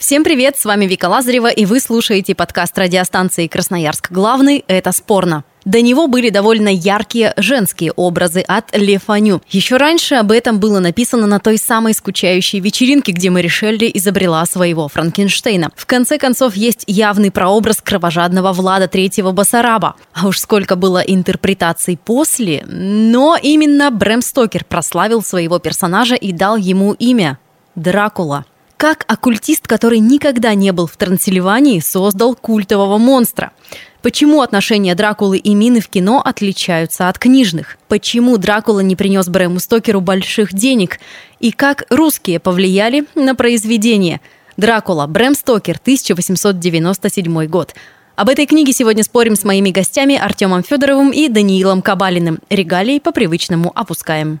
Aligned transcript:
Всем 0.00 0.24
привет, 0.24 0.58
с 0.58 0.64
вами 0.64 0.86
Вика 0.86 1.10
Лазарева, 1.10 1.48
и 1.50 1.66
вы 1.66 1.78
слушаете 1.78 2.34
подкаст 2.34 2.78
радиостанции 2.78 3.46
«Красноярск. 3.48 4.10
Главный. 4.10 4.64
Это 4.66 4.92
спорно». 4.92 5.44
До 5.66 5.82
него 5.82 6.06
были 6.06 6.30
довольно 6.30 6.70
яркие 6.70 7.34
женские 7.36 7.92
образы 7.92 8.40
от 8.40 8.74
Ле 8.74 8.98
Фаню. 8.98 9.42
Еще 9.50 9.76
раньше 9.76 10.14
об 10.14 10.32
этом 10.32 10.58
было 10.58 10.78
написано 10.78 11.26
на 11.26 11.38
той 11.38 11.58
самой 11.58 11.92
скучающей 11.92 12.60
вечеринке, 12.60 13.12
где 13.12 13.28
Маришелли 13.28 13.90
изобрела 13.92 14.46
своего 14.46 14.88
Франкенштейна. 14.88 15.70
В 15.76 15.84
конце 15.84 16.16
концов, 16.16 16.56
есть 16.56 16.84
явный 16.86 17.30
прообраз 17.30 17.82
кровожадного 17.82 18.54
Влада 18.54 18.88
Третьего 18.88 19.32
Басараба. 19.32 19.96
А 20.14 20.28
уж 20.28 20.38
сколько 20.38 20.76
было 20.76 21.00
интерпретаций 21.00 21.98
после, 22.02 22.64
но 22.66 23.36
именно 23.40 23.90
Брэм 23.90 24.22
Стокер 24.22 24.64
прославил 24.64 25.22
своего 25.22 25.58
персонажа 25.58 26.14
и 26.14 26.32
дал 26.32 26.56
ему 26.56 26.94
имя– 26.94 27.38
Дракула. 27.74 28.46
Как 28.80 29.04
оккультист, 29.08 29.68
который 29.68 29.98
никогда 29.98 30.54
не 30.54 30.72
был 30.72 30.86
в 30.86 30.96
Трансильвании, 30.96 31.80
создал 31.80 32.34
культового 32.34 32.96
монстра? 32.96 33.52
Почему 34.00 34.40
отношения 34.40 34.94
Дракулы 34.94 35.36
и 35.36 35.52
Мины 35.54 35.80
в 35.80 35.88
кино 35.88 36.22
отличаются 36.24 37.10
от 37.10 37.18
книжных? 37.18 37.76
Почему 37.88 38.38
Дракула 38.38 38.80
не 38.80 38.96
принес 38.96 39.28
Брэму 39.28 39.60
Стокеру 39.60 40.00
больших 40.00 40.54
денег? 40.54 40.98
И 41.40 41.52
как 41.52 41.84
русские 41.90 42.40
повлияли 42.40 43.04
на 43.14 43.34
произведение? 43.34 44.22
Дракула, 44.56 45.06
Брэм 45.06 45.34
Стокер, 45.34 45.76
1897 45.76 47.44
год. 47.48 47.74
Об 48.16 48.30
этой 48.30 48.46
книге 48.46 48.72
сегодня 48.72 49.04
спорим 49.04 49.36
с 49.36 49.44
моими 49.44 49.72
гостями 49.72 50.16
Артемом 50.16 50.62
Федоровым 50.62 51.10
и 51.10 51.28
Даниилом 51.28 51.82
Кабалиным. 51.82 52.38
Регалии 52.48 52.98
по 52.98 53.12
привычному 53.12 53.72
опускаем. 53.74 54.40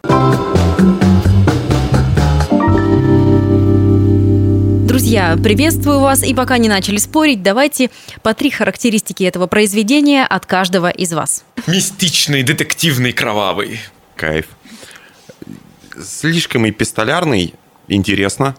Друзья, 5.00 5.38
приветствую 5.42 6.00
вас. 6.00 6.22
И 6.22 6.34
пока 6.34 6.58
не 6.58 6.68
начали 6.68 6.98
спорить, 6.98 7.42
давайте 7.42 7.88
по 8.22 8.34
три 8.34 8.50
характеристики 8.50 9.24
этого 9.24 9.46
произведения 9.46 10.26
от 10.26 10.44
каждого 10.44 10.90
из 10.90 11.14
вас. 11.14 11.42
Мистичный, 11.66 12.42
детективный, 12.42 13.14
кровавый. 13.14 13.80
Кайф. 14.14 14.48
Слишком 15.98 16.68
эпистолярный, 16.68 17.54
интересно, 17.88 18.54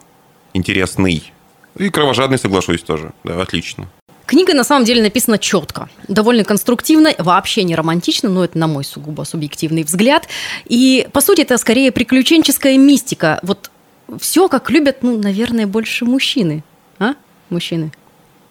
интересный. 0.56 1.32
И 1.78 1.90
кровожадный, 1.90 2.40
соглашусь 2.40 2.82
тоже. 2.82 3.12
Да, 3.24 3.40
отлично. 3.40 3.88
Книга 4.26 4.54
на 4.54 4.64
самом 4.64 4.86
деле 4.86 5.02
написана 5.04 5.38
четко, 5.38 5.90
довольно 6.08 6.46
конструктивно, 6.46 7.14
вообще 7.18 7.64
не 7.64 7.76
романтично, 7.76 8.30
но 8.30 8.46
это 8.46 8.58
на 8.58 8.68
мой 8.68 8.86
сугубо 8.86 9.24
субъективный 9.24 9.84
взгляд. 9.84 10.28
И, 10.66 11.08
по 11.12 11.22
сути, 11.22 11.42
это 11.42 11.58
скорее 11.58 11.92
приключенческая 11.92 12.78
мистика. 12.78 13.40
Вот 13.44 13.71
все, 14.20 14.48
как 14.50 14.70
любят, 14.70 15.04
ну, 15.04 15.18
наверное, 15.18 15.68
больше 15.68 16.06
мужчины. 16.06 16.64
А? 17.00 17.14
Мужчины. 17.50 17.92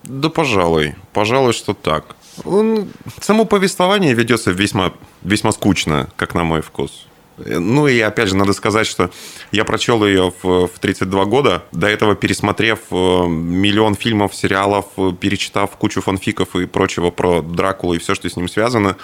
Да, 0.05 0.29
пожалуй. 0.29 0.95
Пожалуй, 1.13 1.53
что 1.53 1.75
так. 1.75 2.17
Он, 2.45 2.89
само 3.21 3.45
повествование 3.45 4.15
ведется 4.15 4.51
весьма, 4.51 4.93
весьма 5.23 5.53
скучно, 5.53 6.09
как 6.17 6.35
на 6.35 6.45
мой 6.45 6.63
вкус. 6.63 7.07
Ну 7.37 7.87
и 7.87 7.99
опять 8.01 8.29
же, 8.29 8.37
надо 8.37 8.53
сказать, 8.53 8.87
что 8.87 9.11
я 9.51 9.65
прочел 9.65 10.05
ее 10.05 10.33
в, 10.43 10.67
в 10.67 10.79
32 10.79 11.25
года, 11.25 11.65
до 11.73 11.87
этого 11.87 12.15
пересмотрев 12.15 12.81
э, 12.91 12.95
миллион 12.95 13.95
фильмов, 13.95 14.35
сериалов, 14.35 14.87
э, 14.99 15.13
перечитав 15.19 15.71
кучу 15.71 16.03
фанфиков 16.03 16.55
и 16.57 16.67
прочего 16.67 17.11
про 17.11 17.41
Дракулу 17.41 17.95
и 17.95 17.99
все, 17.99 18.15
что 18.15 18.29
с 18.29 18.37
ним 18.37 18.47
связано. 18.47 18.97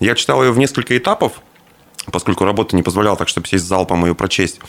Я 0.00 0.16
читал 0.16 0.42
ее 0.42 0.50
в 0.50 0.58
несколько 0.58 0.98
этапов, 0.98 1.34
поскольку 2.10 2.44
работа 2.44 2.74
не 2.74 2.82
позволяла 2.82 3.16
так, 3.16 3.28
чтобы 3.28 3.46
сесть 3.46 3.66
залпом 3.66 4.04
ее 4.04 4.16
прочесть. 4.16 4.60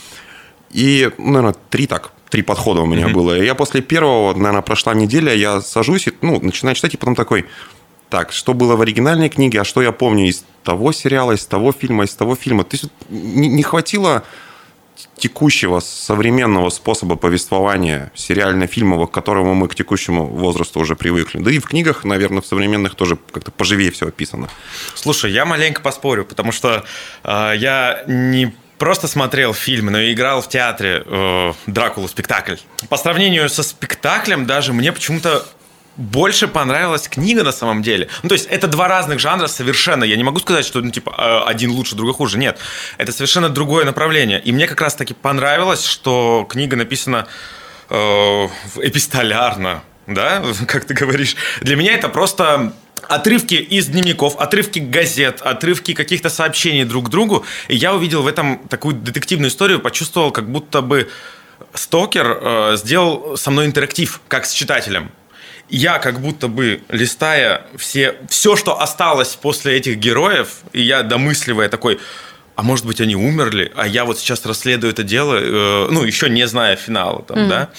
И, 0.76 1.10
ну, 1.18 1.32
наверное, 1.32 1.56
три 1.70 1.88
так, 1.88 2.12
три 2.30 2.42
подхода 2.42 2.82
у 2.82 2.86
меня 2.86 3.08
было. 3.08 3.38
И 3.40 3.46
я 3.46 3.56
после 3.56 3.82
первого, 3.82 4.34
наверное, 4.34 4.62
прошла 4.62 4.94
неделя, 4.94 5.34
я 5.34 5.62
сажусь 5.62 6.08
и, 6.08 6.14
ну, 6.22 6.42
начинаю 6.42 6.76
читать, 6.76 6.94
и 6.94 6.98
потом 6.98 7.16
такой, 7.16 7.46
так, 8.10 8.34
что 8.34 8.54
было 8.54 8.76
в 8.76 8.82
оригинальной 8.82 9.30
книге, 9.30 9.62
а 9.62 9.64
что 9.64 9.82
я 9.82 9.94
помню 9.94 10.28
из 10.28 10.44
того 10.66 10.92
сериала, 10.92 11.32
из 11.32 11.46
того 11.46 11.72
фильма, 11.72 12.04
из 12.04 12.14
того 12.14 12.36
фильма. 12.36 12.66
То 12.66 12.76
есть 12.76 12.90
не, 13.10 13.48
не 13.48 13.64
хватило 13.64 14.26
текущего 15.18 15.80
современного 15.80 16.70
способа 16.70 17.16
повествования 17.16 18.12
сериально-фильмового, 18.14 19.08
к 19.08 19.12
которому 19.12 19.54
мы 19.56 19.70
к 19.70 19.76
текущему 19.76 20.26
возрасту 20.26 20.82
уже 20.82 20.98
привыкли. 20.98 21.40
Да 21.40 21.52
и 21.52 21.60
в 21.60 21.68
книгах, 21.68 22.04
наверное, 22.04 22.42
в 22.42 22.46
современных 22.46 22.96
тоже 22.96 23.18
как-то 23.32 23.52
поживее 23.52 23.92
все 23.92 24.08
описано. 24.08 24.50
Слушай, 24.94 25.32
я 25.32 25.46
маленько 25.46 25.82
поспорю, 25.82 26.26
потому 26.26 26.52
что 26.52 26.84
э, 27.24 27.54
я 27.56 28.04
не 28.08 28.54
просто 28.78 29.08
смотрел 29.08 29.54
фильм, 29.54 29.88
но 29.88 30.00
и 30.00 30.14
играл 30.14 30.42
в 30.42 30.50
театре 30.50 31.04
э, 31.06 31.54
Дракулу 31.68 32.08
спектакль. 32.08 32.56
По 32.90 32.98
сравнению 32.98 33.50
со 33.50 33.64
спектаклем 33.64 34.46
даже 34.46 34.74
мне 34.74 34.92
почему-то 34.92 35.46
больше 35.98 36.48
понравилась 36.48 37.08
книга 37.08 37.44
на 37.44 37.52
самом 37.52 37.82
деле. 37.82 38.10
Ну, 38.24 38.30
то 38.30 38.34
есть 38.34 38.48
это 38.48 38.68
два 38.68 38.88
разных 38.88 39.20
жанра 39.20 39.48
совершенно. 39.48 40.04
Я 40.04 40.18
не 40.18 40.24
могу 40.24 40.40
сказать, 40.40 40.66
что 40.66 40.82
ну, 40.82 40.92
типа 40.92 41.16
э, 41.18 41.50
один 41.50 41.72
лучше, 41.72 41.96
другой 41.96 42.14
хуже. 42.14 42.38
Нет, 42.38 42.60
это 42.98 43.12
совершенно 43.12 43.50
другое 43.50 43.86
направление. 43.86 44.42
И 44.42 44.52
мне 44.52 44.68
как 44.68 44.82
раз-таки 44.82 45.14
понравилось, 45.14 45.86
что 45.86 46.46
книга 46.50 46.76
написана 46.76 47.28
э, 47.90 48.48
эпистолярно, 48.82 49.84
да, 50.08 50.44
как 50.68 50.86
ты 50.86 50.94
говоришь. 50.94 51.36
Для 51.62 51.76
меня 51.76 51.94
это 51.94 52.10
просто 52.10 52.74
отрывки 53.10 53.56
из 53.56 53.88
дневников, 53.88 54.36
отрывки 54.38 54.80
газет, 54.80 55.42
отрывки 55.42 55.94
каких-то 55.94 56.30
сообщений 56.30 56.84
друг 56.84 57.08
к 57.08 57.10
другу. 57.10 57.46
И 57.68 57.76
я 57.76 57.94
увидел 57.94 58.22
в 58.22 58.28
этом 58.28 58.60
такую 58.70 58.96
детективную 58.96 59.50
историю, 59.50 59.80
почувствовал, 59.80 60.32
как 60.32 60.50
будто 60.50 60.82
бы 60.82 61.10
Стокер 61.74 62.38
э, 62.42 62.78
сделал 62.78 63.38
со 63.38 63.52
мной 63.52 63.66
интерактив, 63.66 64.22
как 64.28 64.46
с 64.46 64.52
читателем. 64.52 65.12
Я 65.70 66.00
как 66.00 66.20
будто 66.20 66.48
бы, 66.48 66.82
листая 66.90 67.66
все, 67.78 68.16
все, 68.30 68.56
что 68.56 68.80
осталось 68.82 69.36
после 69.42 69.78
этих 69.78 69.98
героев, 69.98 70.60
и 70.74 70.82
я 70.82 71.02
домысливая 71.02 71.70
такой, 71.70 72.00
а 72.56 72.62
может 72.64 72.86
быть, 72.86 73.02
они 73.02 73.16
умерли, 73.16 73.72
а 73.76 73.88
я 73.88 74.06
вот 74.06 74.20
сейчас 74.20 74.46
расследую 74.46 74.94
это 74.94 75.04
дело, 75.04 75.36
э, 75.36 75.88
ну, 75.92 76.04
еще 76.04 76.30
не 76.30 76.46
зная 76.48 76.76
финала, 76.76 77.24
там, 77.24 77.40
Мгм. 77.40 77.50
да, 77.50 77.70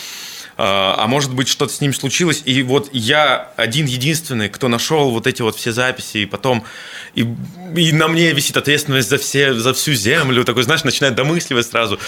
а 0.59 0.95
а 0.99 1.07
может 1.07 1.35
быть, 1.35 1.49
что-то 1.49 1.73
с 1.73 1.81
ним 1.81 1.93
случилось, 1.93 2.43
и 2.45 2.63
вот 2.63 2.89
я 2.93 3.53
один 3.57 3.87
единственный, 3.87 4.49
кто 4.49 4.69
нашел 4.69 5.11
вот 5.11 5.27
эти 5.27 5.43
вот 5.43 5.57
все 5.57 5.73
записи, 5.73 6.19
и 6.19 6.27
потом 6.27 6.65
и, 7.15 7.27
и 7.77 7.93
на 7.93 8.09
мне 8.09 8.33
висит 8.33 8.57
ответственность 8.57 9.09
за 9.09 9.19
все, 9.19 9.55
за 9.55 9.75
всю 9.75 9.93
землю, 9.93 10.45
такой, 10.45 10.63
знаешь, 10.63 10.85
начинает 10.85 11.15
домысливать 11.15 11.67
сразу. 11.67 11.99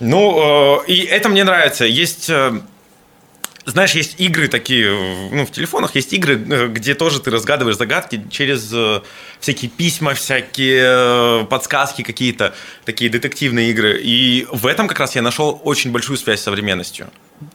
Ну, 0.00 0.80
э, 0.82 0.86
и 0.86 1.00
это 1.02 1.28
мне 1.28 1.44
нравится. 1.44 1.84
Есть 1.84 2.28
э, 2.28 2.60
знаешь, 3.64 3.92
есть 3.92 4.18
игры 4.18 4.48
такие, 4.48 4.90
ну, 5.30 5.46
в 5.46 5.52
телефонах 5.52 5.94
есть 5.94 6.12
игры, 6.12 6.34
э, 6.34 6.66
где 6.68 6.94
тоже 6.94 7.20
ты 7.20 7.30
разгадываешь 7.30 7.76
загадки 7.76 8.24
через 8.30 8.74
всякие 9.38 9.70
письма, 9.70 10.14
всякие 10.14 11.46
подсказки 11.46 12.02
какие-то, 12.02 12.54
такие 12.84 13.10
детективные 13.10 13.70
игры. 13.70 14.00
И 14.02 14.46
в 14.50 14.66
этом 14.66 14.88
как 14.88 14.98
раз 14.98 15.14
я 15.14 15.22
нашел 15.22 15.60
очень 15.62 15.92
большую 15.92 16.16
связь 16.16 16.40
с 16.40 16.44
современностью. 16.44 17.08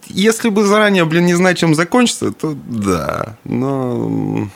Если 0.07 0.49
бы 0.49 0.63
заранее, 0.63 1.05
блин, 1.05 1.25
не 1.25 1.33
знать, 1.33 1.57
чем 1.57 1.75
закончится, 1.75 2.31
то 2.31 2.55
да. 2.67 3.37
Но 3.43 4.49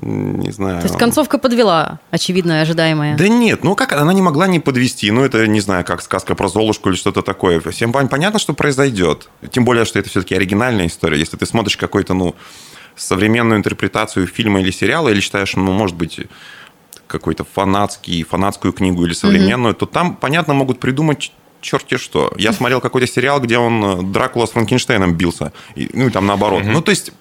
не 0.00 0.50
знаю. 0.50 0.80
То 0.80 0.86
есть 0.86 0.98
концовка 0.98 1.38
подвела, 1.38 2.00
очевидно, 2.10 2.60
ожидаемое. 2.60 3.16
Да 3.16 3.28
нет, 3.28 3.62
ну 3.62 3.74
как, 3.76 3.92
она 3.92 4.12
не 4.12 4.22
могла 4.22 4.46
не 4.46 4.58
подвести. 4.58 5.10
Ну, 5.10 5.22
это, 5.22 5.46
не 5.46 5.60
знаю, 5.60 5.84
как 5.84 6.02
сказка 6.02 6.34
про 6.34 6.48
Золушку 6.48 6.88
или 6.88 6.96
что-то 6.96 7.22
такое. 7.22 7.60
Всем 7.60 7.92
пон- 7.92 8.08
понятно, 8.08 8.38
что 8.38 8.54
произойдет. 8.54 9.28
Тем 9.50 9.64
более, 9.64 9.84
что 9.84 9.98
это 9.98 10.08
все-таки 10.08 10.34
оригинальная 10.34 10.86
история. 10.86 11.18
Если 11.18 11.36
ты 11.36 11.46
смотришь 11.46 11.76
какой-то, 11.76 12.14
ну, 12.14 12.34
современную 12.96 13.58
интерпретацию 13.58 14.26
фильма 14.26 14.60
или 14.60 14.70
сериала, 14.70 15.08
или 15.08 15.20
считаешь, 15.20 15.54
ну, 15.56 15.72
может 15.72 15.96
быть, 15.96 16.20
какой-то 17.06 17.44
фанатский, 17.44 18.22
фанатскую 18.22 18.72
книгу 18.72 19.04
или 19.04 19.12
современную, 19.12 19.74
то 19.74 19.86
там, 19.86 20.16
понятно, 20.16 20.54
могут 20.54 20.80
придумать 20.80 21.32
черти 21.62 21.96
что. 21.96 22.32
Я 22.36 22.52
смотрел 22.52 22.80
какой-то 22.80 23.06
сериал, 23.06 23.40
где 23.40 23.56
он 23.56 23.84
э, 23.84 24.02
Дракула 24.02 24.46
с 24.46 24.50
Франкенштейном 24.50 25.14
бился. 25.14 25.52
И, 25.74 25.88
ну, 25.92 26.08
и 26.08 26.10
там 26.10 26.26
наоборот. 26.26 26.64
Ну, 26.64 26.82
то 26.82 26.90
есть... 26.90 27.12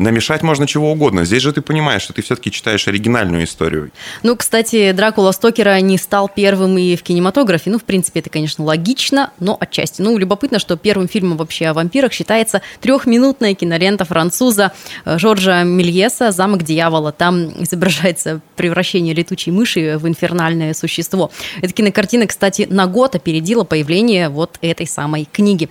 намешать 0.00 0.42
можно 0.42 0.66
чего 0.66 0.90
угодно. 0.92 1.24
Здесь 1.24 1.42
же 1.42 1.52
ты 1.52 1.60
понимаешь, 1.60 2.02
что 2.02 2.12
ты 2.12 2.22
все-таки 2.22 2.50
читаешь 2.50 2.88
оригинальную 2.88 3.44
историю. 3.44 3.90
Ну, 4.22 4.34
кстати, 4.34 4.92
Дракула 4.92 5.32
Стокера 5.32 5.78
не 5.80 5.98
стал 5.98 6.28
первым 6.28 6.78
и 6.78 6.96
в 6.96 7.02
кинематографе. 7.02 7.70
Ну, 7.70 7.78
в 7.78 7.84
принципе, 7.84 8.20
это, 8.20 8.30
конечно, 8.30 8.64
логично, 8.64 9.32
но 9.38 9.56
отчасти. 9.60 10.00
Ну, 10.00 10.16
любопытно, 10.16 10.58
что 10.58 10.76
первым 10.76 11.06
фильмом 11.08 11.36
вообще 11.36 11.66
о 11.66 11.74
вампирах 11.74 12.12
считается 12.12 12.62
трехминутная 12.80 13.54
кинолента 13.54 14.04
француза 14.04 14.72
э, 15.04 15.18
Жоржа 15.18 15.62
Мельеса 15.64 16.30
«Замок 16.30 16.62
дьявола». 16.62 17.12
Там 17.12 17.62
изображается 17.62 18.40
превращение 18.56 19.14
летучей 19.14 19.52
мыши 19.52 19.98
в 19.98 20.08
инфернальное 20.08 20.72
существо. 20.72 21.30
Эта 21.60 21.74
кинокартина, 21.74 22.26
кстати, 22.26 22.66
на 22.70 22.86
год 22.86 23.14
опередила 23.14 23.64
появление 23.64 24.30
вот 24.30 24.56
этой 24.62 24.86
самой 24.86 25.28
книги. 25.30 25.68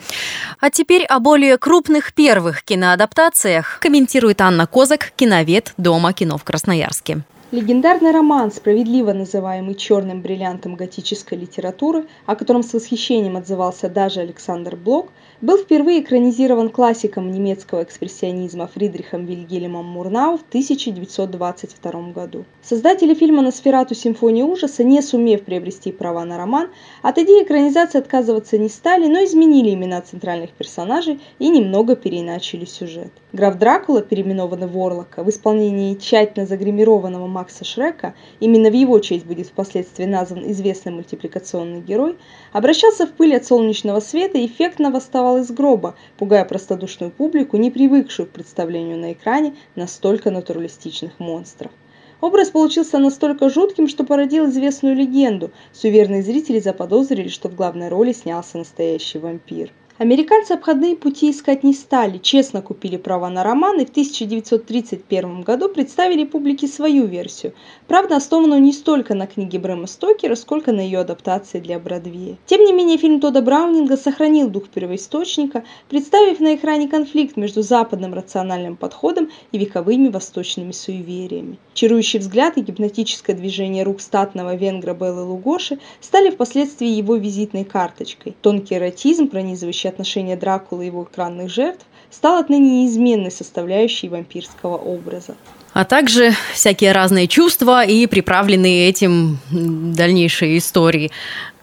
А 0.59 0.69
теперь 0.69 1.03
о 1.05 1.19
более 1.19 1.57
крупных 1.57 2.13
первых 2.13 2.63
киноадаптациях 2.63 3.79
комментирует 4.19 4.41
Анна 4.41 4.67
Козак, 4.67 5.13
киновед 5.15 5.73
Дома 5.77 6.11
кино 6.11 6.37
в 6.37 6.43
Красноярске. 6.43 7.21
Легендарный 7.51 8.11
роман, 8.11 8.51
справедливо 8.51 9.11
называемый 9.11 9.73
черным 9.73 10.21
бриллиантом 10.21 10.75
готической 10.75 11.35
литературы, 11.35 12.05
о 12.27 12.35
котором 12.35 12.61
с 12.61 12.71
восхищением 12.73 13.37
отзывался 13.37 13.89
даже 13.89 14.19
Александр 14.19 14.75
Блок, 14.75 15.07
был 15.41 15.57
впервые 15.57 16.01
экранизирован 16.01 16.69
классиком 16.69 17.31
немецкого 17.31 17.81
экспрессионизма 17.81 18.67
Фридрихом 18.67 19.25
Вильгельмом 19.25 19.83
Мурнау 19.87 20.37
в 20.37 20.43
1922 20.47 22.11
году. 22.11 22.45
Создатели 22.61 23.15
фильма 23.15 23.41
«Носферату. 23.41 23.95
Симфония 23.95 24.45
ужаса», 24.45 24.83
не 24.83 25.01
сумев 25.01 25.43
приобрести 25.43 25.91
права 25.91 26.25
на 26.25 26.37
роман, 26.37 26.69
от 27.01 27.17
идеи 27.17 27.43
экранизации 27.43 27.97
отказываться 27.97 28.59
не 28.59 28.69
стали, 28.69 29.07
но 29.07 29.23
изменили 29.23 29.73
имена 29.73 30.01
центральных 30.01 30.51
персонажей 30.51 31.19
и 31.39 31.49
немного 31.49 31.95
переиначили 31.95 32.65
сюжет. 32.65 33.11
Граф 33.33 33.57
Дракула, 33.57 34.03
переименованный 34.03 34.67
в 34.67 34.77
Орлока, 34.77 35.23
в 35.23 35.29
исполнении 35.29 35.95
тщательно 35.95 36.45
загримированного 36.45 37.27
Макса 37.39 37.63
Шрека, 37.63 38.15
именно 38.41 38.69
в 38.69 38.73
его 38.73 38.99
честь 38.99 39.25
будет 39.25 39.47
впоследствии 39.47 40.03
назван 40.03 40.51
известный 40.51 40.91
мультипликационный 40.91 41.79
герой, 41.79 42.17
обращался 42.51 43.07
в 43.07 43.13
пыль 43.13 43.33
от 43.33 43.45
солнечного 43.45 44.01
света 44.01 44.37
и 44.37 44.45
эффектно 44.45 44.91
восставал 44.91 45.37
из 45.37 45.49
гроба, 45.49 45.95
пугая 46.17 46.43
простодушную 46.43 47.11
публику, 47.11 47.55
не 47.55 47.71
привыкшую 47.71 48.27
к 48.27 48.31
представлению 48.31 48.97
на 48.97 49.13
экране 49.13 49.55
настолько 49.75 50.31
натуралистичных 50.31 51.17
монстров. 51.17 51.71
Образ 52.19 52.49
получился 52.49 52.97
настолько 52.97 53.49
жутким, 53.49 53.87
что 53.87 54.03
породил 54.03 54.49
известную 54.49 54.93
легенду. 54.93 55.51
Суеверные 55.71 56.21
зрители 56.21 56.59
заподозрили, 56.59 57.29
что 57.29 57.47
в 57.47 57.55
главной 57.55 57.87
роли 57.87 58.11
снялся 58.11 58.57
настоящий 58.57 59.19
вампир. 59.19 59.71
Американцы 59.99 60.53
обходные 60.53 60.95
пути 60.95 61.29
искать 61.29 61.61
не 61.61 61.73
стали, 61.73 62.19
честно 62.19 62.61
купили 62.61 62.95
права 62.95 63.29
на 63.29 63.43
роман 63.43 63.81
и 63.81 63.85
в 63.85 63.89
1931 63.89 65.41
году 65.41 65.67
представили 65.67 66.23
публике 66.23 66.69
свою 66.69 67.05
версию, 67.05 67.51
правда 67.85 68.15
основанную 68.15 68.61
не 68.61 68.71
столько 68.71 69.13
на 69.13 69.27
книге 69.27 69.59
Брэма 69.59 69.87
Стокера, 69.87 70.35
сколько 70.35 70.71
на 70.71 70.79
ее 70.79 70.99
адаптации 70.99 71.59
для 71.59 71.79
Бродвея. 71.79 72.37
Тем 72.45 72.63
не 72.63 72.71
менее, 72.71 72.97
фильм 72.97 73.19
Тода 73.19 73.41
Браунинга 73.41 73.97
сохранил 73.97 74.49
дух 74.49 74.69
первоисточника, 74.69 75.65
представив 75.89 76.39
на 76.39 76.55
экране 76.55 76.87
конфликт 76.87 77.35
между 77.35 77.61
западным 77.61 78.13
рациональным 78.13 78.77
подходом 78.77 79.29
и 79.51 79.57
вековыми 79.57 80.07
восточными 80.07 80.71
суевериями. 80.71 81.57
Чарующий 81.73 82.19
взгляд 82.19 82.55
и 82.55 82.61
гипнотическое 82.61 83.35
движение 83.35 83.83
рук 83.83 83.99
статного 83.99 84.55
венгра 84.55 84.93
Беллы 84.93 85.23
Лугоши 85.23 85.77
стали 85.99 86.29
впоследствии 86.29 86.87
его 86.87 87.17
визитной 87.17 87.65
карточкой. 87.65 88.37
Тонкий 88.41 88.75
эротизм, 88.75 89.27
пронизывающий 89.27 89.88
отношения 89.89 90.35
Дракулы 90.35 90.83
и 90.83 90.87
его 90.87 91.03
экранных 91.03 91.49
жертв 91.49 91.85
стал 92.11 92.39
отныне 92.39 92.83
неизменной 92.83 93.31
составляющей 93.31 94.09
вампирского 94.09 94.77
образа. 94.77 95.35
А 95.73 95.85
также 95.85 96.31
всякие 96.53 96.91
разные 96.91 97.27
чувства 97.27 97.85
и 97.85 98.07
приправленные 98.07 98.89
этим 98.89 99.37
дальнейшие 99.51 100.57
истории. 100.57 101.11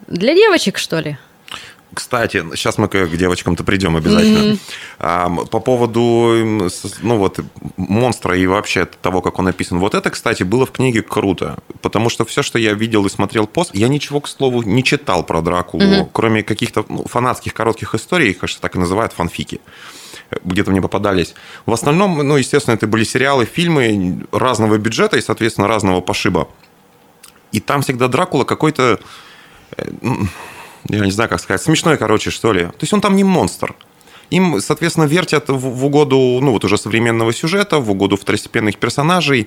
Для 0.07 0.35
девочек, 0.35 0.79
что 0.79 1.01
ли? 1.01 1.19
Кстати, 1.97 2.45
сейчас 2.55 2.77
мы 2.77 2.89
к 2.89 3.09
девочкам-то 3.09 3.65
придем 3.65 3.97
обязательно. 3.97 4.59
Mm-hmm. 4.99 5.47
По 5.47 5.61
поводу 5.61 6.69
ну 7.01 7.17
вот, 7.17 7.41
монстра 7.79 8.37
и 8.37 8.47
вообще 8.47 8.85
того, 8.85 9.23
как 9.23 9.39
он 9.39 9.47
написан. 9.47 9.79
Вот 9.79 9.95
это, 9.95 10.11
кстати, 10.11 10.43
было 10.43 10.67
в 10.67 10.73
книге 10.73 11.01
круто. 11.01 11.57
Потому 11.81 12.11
что 12.11 12.27
все, 12.27 12.43
что 12.43 12.59
я 12.59 12.75
видел 12.75 13.07
и 13.07 13.09
смотрел 13.09 13.47
пост, 13.47 13.71
я 13.73 13.89
ничего, 13.89 14.21
к 14.21 14.29
слову, 14.29 14.63
не 14.63 14.85
читал 14.85 15.25
про 15.25 15.41
Дракулу, 15.41 15.85
mm-hmm. 15.85 16.11
кроме 16.13 16.43
каких-то 16.43 16.85
ну, 16.87 17.07
фанатских 17.07 17.55
коротких 17.55 17.95
историй, 17.95 18.33
их, 18.33 18.39
кажется, 18.41 18.61
так 18.61 18.77
и 18.77 18.79
называют, 18.79 19.15
фанфики 19.15 19.63
где-то 20.45 20.73
мне 20.73 20.83
попадались. 20.83 21.35
В 21.67 21.73
основном, 21.73 22.19
ну, 22.19 22.37
естественно, 22.37 22.75
это 22.75 22.87
были 22.87 23.05
сериалы, 23.05 23.47
фильмы 23.47 24.27
разного 24.33 24.77
бюджета 24.77 25.17
и, 25.17 25.23
соответственно, 25.23 25.69
разного 25.69 26.03
пошиба. 26.03 26.49
И 27.53 27.61
там 27.61 27.81
всегда 27.81 28.09
Дракула 28.09 28.45
какой-то 28.45 28.99
э, 29.77 29.85
я 30.89 31.01
не 31.01 31.11
знаю, 31.11 31.31
как 31.31 31.41
сказать, 31.41 31.63
смешной, 31.63 31.97
короче, 31.97 32.31
что 32.31 32.53
ли. 32.53 32.67
То 32.67 32.83
есть 32.83 32.93
он 32.93 33.01
там 33.01 33.17
не 33.17 33.25
монстр. 33.25 33.75
Им, 34.31 34.61
соответственно, 34.61 35.05
вертят 35.05 35.49
в, 35.49 35.85
угоду, 35.85 36.17
ну, 36.17 36.53
вот 36.53 36.65
уже 36.65 36.79
современного 36.79 37.33
сюжета, 37.33 37.79
в 37.79 37.91
угоду 37.91 38.17
второстепенных 38.17 38.77
персонажей. 38.79 39.47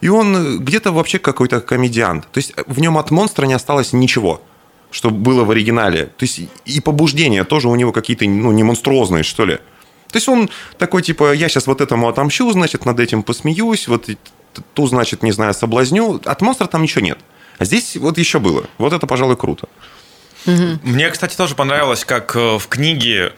И 0.00 0.08
он 0.08 0.58
где-то 0.58 0.92
вообще 0.92 1.18
какой-то 1.18 1.60
комедиант. 1.60 2.26
То 2.32 2.38
есть 2.38 2.54
в 2.66 2.80
нем 2.80 2.98
от 2.98 3.10
монстра 3.10 3.46
не 3.46 3.54
осталось 3.54 3.92
ничего, 3.92 4.42
что 4.90 5.10
было 5.10 5.44
в 5.44 5.50
оригинале. 5.50 6.06
То 6.06 6.24
есть 6.24 6.40
и 6.64 6.80
побуждения 6.80 7.44
тоже 7.44 7.68
у 7.68 7.76
него 7.76 7.92
какие-то, 7.92 8.24
ну, 8.24 8.50
не 8.50 8.62
монструозные, 8.62 9.22
что 9.22 9.44
ли. 9.44 9.56
То 10.08 10.16
есть 10.16 10.28
он 10.28 10.50
такой, 10.78 11.02
типа, 11.02 11.32
я 11.32 11.48
сейчас 11.48 11.68
вот 11.68 11.80
этому 11.80 12.08
отомщу, 12.08 12.50
значит, 12.50 12.84
над 12.84 12.98
этим 12.98 13.22
посмеюсь, 13.22 13.86
вот 13.86 14.08
ту, 14.74 14.86
значит, 14.86 15.22
не 15.22 15.30
знаю, 15.32 15.54
соблазню. 15.54 16.20
От 16.24 16.42
монстра 16.42 16.66
там 16.66 16.82
ничего 16.82 17.02
нет. 17.02 17.18
А 17.58 17.64
здесь 17.64 17.96
вот 17.96 18.18
еще 18.18 18.40
было. 18.40 18.64
Вот 18.78 18.92
это, 18.92 19.06
пожалуй, 19.06 19.36
круто. 19.36 19.68
Мне, 20.46 21.10
кстати, 21.10 21.36
тоже 21.36 21.54
понравилось, 21.54 22.04
как 22.04 22.34
э, 22.36 22.58
в 22.58 22.66
книге 22.68 23.32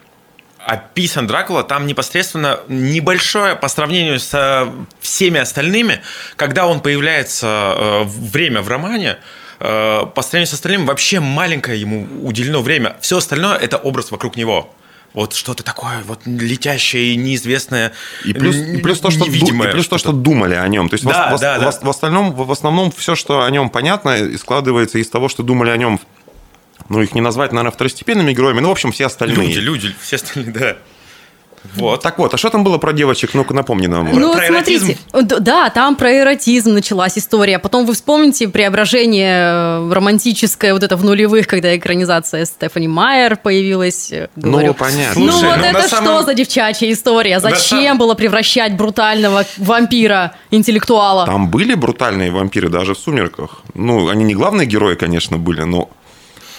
описан 0.58 1.26
Дракула, 1.26 1.64
там 1.64 1.86
непосредственно 1.86 2.60
небольшое 2.68 3.56
по 3.56 3.68
сравнению 3.68 4.20
со 4.20 4.72
всеми 5.00 5.40
остальными, 5.40 6.00
когда 6.36 6.66
он 6.66 6.80
появляется 6.80 7.74
э, 7.76 8.02
время 8.04 8.62
в 8.62 8.68
романе, 8.68 9.18
э, 9.58 10.06
по 10.14 10.22
сравнению 10.22 10.46
с 10.48 10.54
остальными 10.54 10.84
вообще 10.84 11.20
маленькое 11.20 11.80
ему 11.80 12.06
уделено 12.22 12.62
время. 12.62 12.96
Все 13.00 13.18
остальное 13.18 13.56
это 13.56 13.76
образ 13.76 14.10
вокруг 14.10 14.36
него. 14.36 14.72
Вот 15.14 15.34
что-то 15.34 15.62
такое 15.62 16.02
вот 16.06 16.20
летящее 16.24 17.12
и 17.12 17.16
неизвестное, 17.16 17.92
и 18.24 18.32
плюс, 18.32 18.56
и 18.56 18.78
плюс 18.78 18.98
то, 18.98 19.10
что 19.10 19.26
невидимое. 19.26 19.68
И 19.68 19.72
плюс 19.72 19.86
то, 19.86 19.98
что 19.98 20.12
думали 20.12 20.54
о 20.54 20.66
нем. 20.68 20.88
То 20.88 20.94
есть 20.94 21.04
да, 21.04 21.36
в, 21.36 21.40
да, 21.40 21.58
в, 21.58 21.60
да. 21.60 21.70
В, 21.70 21.82
в, 21.82 21.90
остальном, 21.90 22.32
в 22.32 22.50
основном 22.50 22.90
все, 22.90 23.14
что 23.14 23.44
о 23.44 23.50
нем 23.50 23.68
понятно, 23.68 24.38
складывается 24.38 24.98
из 24.98 25.10
того, 25.10 25.28
что 25.28 25.42
думали 25.42 25.68
о 25.68 25.76
нем 25.76 26.00
ну, 26.92 27.00
их 27.00 27.14
не 27.14 27.20
назвать, 27.20 27.52
наверное, 27.52 27.72
второстепенными 27.72 28.32
героями, 28.32 28.60
ну, 28.60 28.68
в 28.68 28.72
общем, 28.72 28.92
все 28.92 29.06
остальные. 29.06 29.48
Люди, 29.48 29.58
люди, 29.58 29.94
все 30.00 30.16
остальные, 30.16 30.52
да. 30.52 30.76
Вот. 31.76 32.02
Так 32.02 32.18
вот, 32.18 32.34
а 32.34 32.36
что 32.36 32.50
там 32.50 32.64
было 32.64 32.78
про 32.78 32.92
девочек? 32.92 33.34
Ну-ка, 33.34 33.54
напомни 33.54 33.86
нам. 33.86 34.10
Ну, 34.12 34.34
про 34.34 34.46
смотрите, 34.46 34.98
да, 35.12 35.70
там 35.70 35.94
про 35.94 36.12
эротизм 36.12 36.72
началась 36.72 37.16
история. 37.16 37.58
Потом 37.58 37.86
вы 37.86 37.94
вспомните 37.94 38.48
преображение 38.48 39.36
э, 39.38 39.92
романтическое 39.92 40.74
вот 40.74 40.82
это 40.82 40.96
в 40.96 41.04
нулевых, 41.04 41.46
когда 41.46 41.76
экранизация 41.76 42.44
Стефани 42.46 42.88
Майер 42.88 43.36
появилась. 43.36 44.10
Э, 44.10 44.28
говорю. 44.34 44.68
Ну, 44.68 44.74
понятно. 44.74 45.20
Ну, 45.20 45.30
Слушай, 45.30 45.48
вот 45.50 45.58
ну, 45.58 45.64
это 45.64 45.88
самом... 45.88 46.04
что 46.04 46.22
за 46.24 46.34
девчачья 46.34 46.92
история? 46.92 47.38
Зачем 47.38 47.84
сам... 47.84 47.98
было 47.98 48.14
превращать 48.14 48.76
брутального 48.76 49.44
вампира, 49.56 50.34
интеллектуала? 50.50 51.26
Там 51.26 51.48
были 51.48 51.74
брутальные 51.74 52.32
вампиры 52.32 52.70
даже 52.70 52.94
в 52.94 52.98
«Сумерках». 52.98 53.62
Ну, 53.74 54.08
они 54.08 54.24
не 54.24 54.34
главные 54.34 54.66
герои, 54.66 54.96
конечно, 54.96 55.38
были, 55.38 55.62
но 55.62 55.90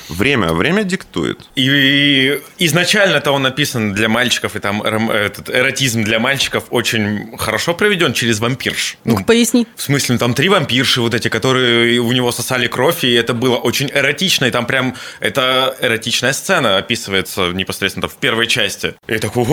Время, 0.10 0.54
время 0.54 0.84
диктует. 0.84 1.40
И, 1.56 1.68
и 1.68 2.42
изначально-то 2.66 3.32
он 3.32 3.44
написан 3.44 3.94
для 3.94 4.10
мальчиков, 4.10 4.56
и 4.56 4.60
там 4.60 4.82
этот 4.82 5.50
эротизм 5.50 6.04
для 6.04 6.20
мальчиков 6.20 6.66
очень 6.70 7.38
хорошо 7.38 7.74
проведен 7.74 8.14
через 8.14 8.40
вампирш. 8.40 8.98
Ну, 9.04 9.20
ну 9.20 9.26
поясни. 9.26 9.68
В 9.76 9.82
смысле, 9.82 10.14
ну, 10.14 10.20
там 10.20 10.34
три 10.34 10.50
вампирши 10.50 11.02
вот 11.02 11.14
эти, 11.14 11.28
которые 11.28 12.00
у 12.00 12.12
него 12.12 12.32
сосали 12.32 12.68
кровь, 12.68 13.04
и 13.04 13.14
это 13.14 13.34
было 13.34 13.58
очень 13.58 13.90
эротично, 13.94 14.46
и 14.46 14.52
там 14.52 14.66
прям 14.66 14.96
это 15.20 15.76
эротичная 15.82 16.34
сцена 16.34 16.78
описывается 16.78 17.52
непосредственно 17.52 18.08
в 18.08 18.16
первой 18.16 18.48
части. 18.48 18.96
И 19.08 19.18
такой, 19.18 19.46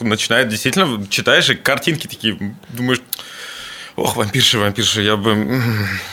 начинает 0.00 0.48
действительно, 0.48 1.06
читаешь, 1.08 1.50
и 1.50 1.54
картинки 1.54 2.06
такие, 2.06 2.56
думаешь, 2.70 3.00
Ох, 3.96 4.16
вампирши, 4.16 4.58
вампирши, 4.58 5.02
я 5.02 5.16
бы... 5.16 5.62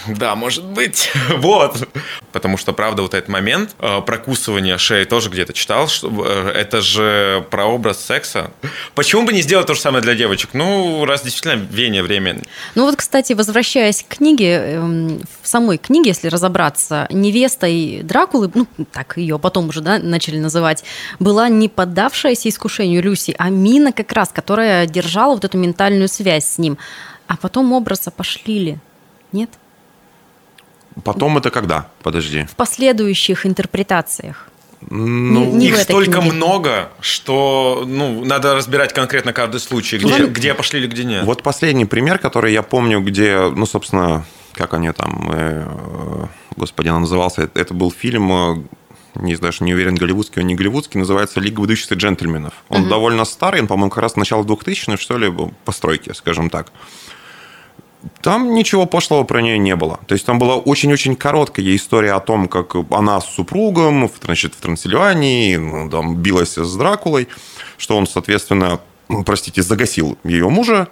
Да, 0.08 0.36
может 0.36 0.64
быть. 0.64 1.12
Вот. 1.38 1.88
Потому 2.32 2.58
что, 2.58 2.74
правда, 2.74 3.02
вот 3.02 3.14
этот 3.14 3.30
момент 3.30 3.76
э, 3.80 4.02
прокусывания 4.02 4.78
шеи 4.78 5.06
тоже 5.06 5.30
где-то 5.30 5.54
читал, 5.54 5.88
что 5.88 6.12
э, 6.26 6.52
это 6.56 6.82
же 6.82 7.46
прообраз 7.50 8.04
секса. 8.04 8.52
Почему 8.96 9.24
бы 9.24 9.34
не 9.34 9.42
сделать 9.42 9.68
то 9.68 9.74
же 9.74 9.80
самое 9.80 10.04
для 10.04 10.16
девочек? 10.16 10.52
Ну, 10.54 11.06
раз 11.06 11.24
действительно 11.24 11.62
веяние 11.70 12.04
время. 12.04 12.42
Ну 12.76 12.86
вот, 12.86 12.96
кстати, 12.96 13.34
возвращаясь 13.34 14.04
к 14.04 14.18
книге, 14.18 14.54
эм, 14.54 15.22
в 15.42 15.48
самой 15.48 15.78
книге, 15.78 16.10
если 16.10 16.28
разобраться, 16.28 17.08
невестой 17.10 18.02
Дракулы, 18.04 18.52
ну 18.54 18.68
так 18.92 19.18
ее 19.18 19.40
потом 19.40 19.70
уже 19.70 19.82
да, 19.82 20.00
начали 20.00 20.40
называть, 20.40 20.84
была 21.20 21.50
не 21.50 21.70
поддавшаяся 21.70 22.50
искушению 22.50 23.02
Люси, 23.02 23.36
а 23.38 23.50
Мина 23.50 23.92
как 23.92 24.12
раз, 24.12 24.30
которая 24.34 24.86
держала 24.86 25.36
вот 25.36 25.46
эту 25.46 25.58
ментальную 25.58 26.08
связь 26.08 26.46
с 26.46 26.58
ним. 26.58 26.78
А 27.28 27.38
потом 27.38 27.74
образа 27.74 28.12
пошлили. 28.12 28.80
Нет? 29.32 29.50
Потом 31.04 31.38
это 31.38 31.52
когда? 31.52 31.90
Подожди. 32.02 32.46
В 32.46 32.56
последующих 32.56 33.46
интерпретациях. 33.46 34.48
Ну, 34.90 35.46
Не- 35.46 35.54
не 35.54 35.68
Их 35.68 35.78
столько 35.80 36.20
книге. 36.22 36.34
много, 36.34 36.90
что 37.02 37.84
ну, 37.86 38.24
надо 38.24 38.56
разбирать 38.56 38.94
конкретно 38.94 39.34
каждый 39.34 39.60
случай, 39.60 39.98
где, 39.98 40.08
Ладно. 40.12 40.28
где 40.28 40.54
пошли 40.54 40.80
или 40.80 40.88
где 40.88 41.04
нет. 41.04 41.24
Вот 41.26 41.44
последний 41.44 41.86
пример, 41.86 42.20
который 42.20 42.54
я 42.54 42.62
помню, 42.64 43.02
где, 43.02 43.50
ну, 43.56 43.66
собственно, 43.66 44.24
как 44.54 44.74
они 44.76 44.92
там, 44.92 45.30
э, 45.34 46.28
господи, 46.56 46.90
он 46.90 47.02
назывался, 47.02 47.44
это, 47.44 47.60
это 47.60 47.74
был 47.74 47.92
фильм, 47.92 48.32
э, 48.32 48.64
не 49.16 49.36
знаю, 49.36 49.52
не 49.62 49.74
уверен, 49.74 49.96
голливудский 49.96 50.42
он 50.42 50.48
не 50.48 50.56
голливудский, 50.56 51.00
называется 51.00 51.40
«Лига 51.40 51.60
выдающихся 51.60 51.96
джентльменов». 51.96 52.54
Он 52.70 52.88
довольно 52.88 53.26
старый, 53.26 53.62
он, 53.62 53.68
по-моему, 53.68 53.90
как 53.90 54.04
раз 54.04 54.16
начало 54.16 54.44
2000-х, 54.44 54.98
что 55.02 55.18
ли, 55.18 55.34
постройки, 55.66 56.14
скажем 56.14 56.52
так. 56.52 56.72
Там 58.22 58.54
ничего 58.54 58.86
пошлого 58.86 59.24
про 59.24 59.42
нее 59.42 59.58
не 59.58 59.76
было. 59.76 60.00
То 60.08 60.14
есть 60.14 60.26
там 60.26 60.40
была 60.40 60.56
очень-очень 60.56 61.16
короткая 61.16 61.76
история 61.76 62.14
о 62.14 62.20
том, 62.20 62.48
как 62.48 62.76
она 62.92 63.20
с 63.22 63.26
супругом 63.34 64.10
значит, 64.24 64.54
в 64.56 64.62
Трансильвании 64.62 65.56
ну, 65.56 65.90
там, 65.90 66.16
билась 66.16 66.58
с 66.58 66.76
Дракулой, 66.76 67.28
что 67.78 67.98
он, 67.98 68.08
соответственно, 68.08 68.80
простите, 69.26 69.62
загасил 69.62 70.18
ее 70.24 70.50
мужа, 70.50 70.88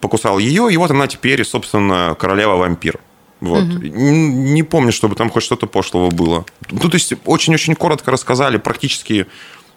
покусал 0.00 0.38
ее, 0.38 0.72
и 0.72 0.76
вот 0.76 0.90
она 0.90 1.06
теперь, 1.06 1.44
собственно, 1.44 2.16
королева-вампир. 2.18 2.98
Вот. 3.40 3.62
Н- 3.62 4.52
Не 4.54 4.62
помню, 4.62 4.92
чтобы 4.92 5.14
там 5.14 5.30
хоть 5.30 5.44
что-то 5.44 5.66
пошлого 5.66 6.10
было. 6.10 6.44
Ну, 6.70 6.80
то 6.88 6.94
есть, 6.96 7.12
очень-очень 7.24 7.74
коротко 7.74 8.10
рассказали, 8.10 8.56
практически, 8.56 9.26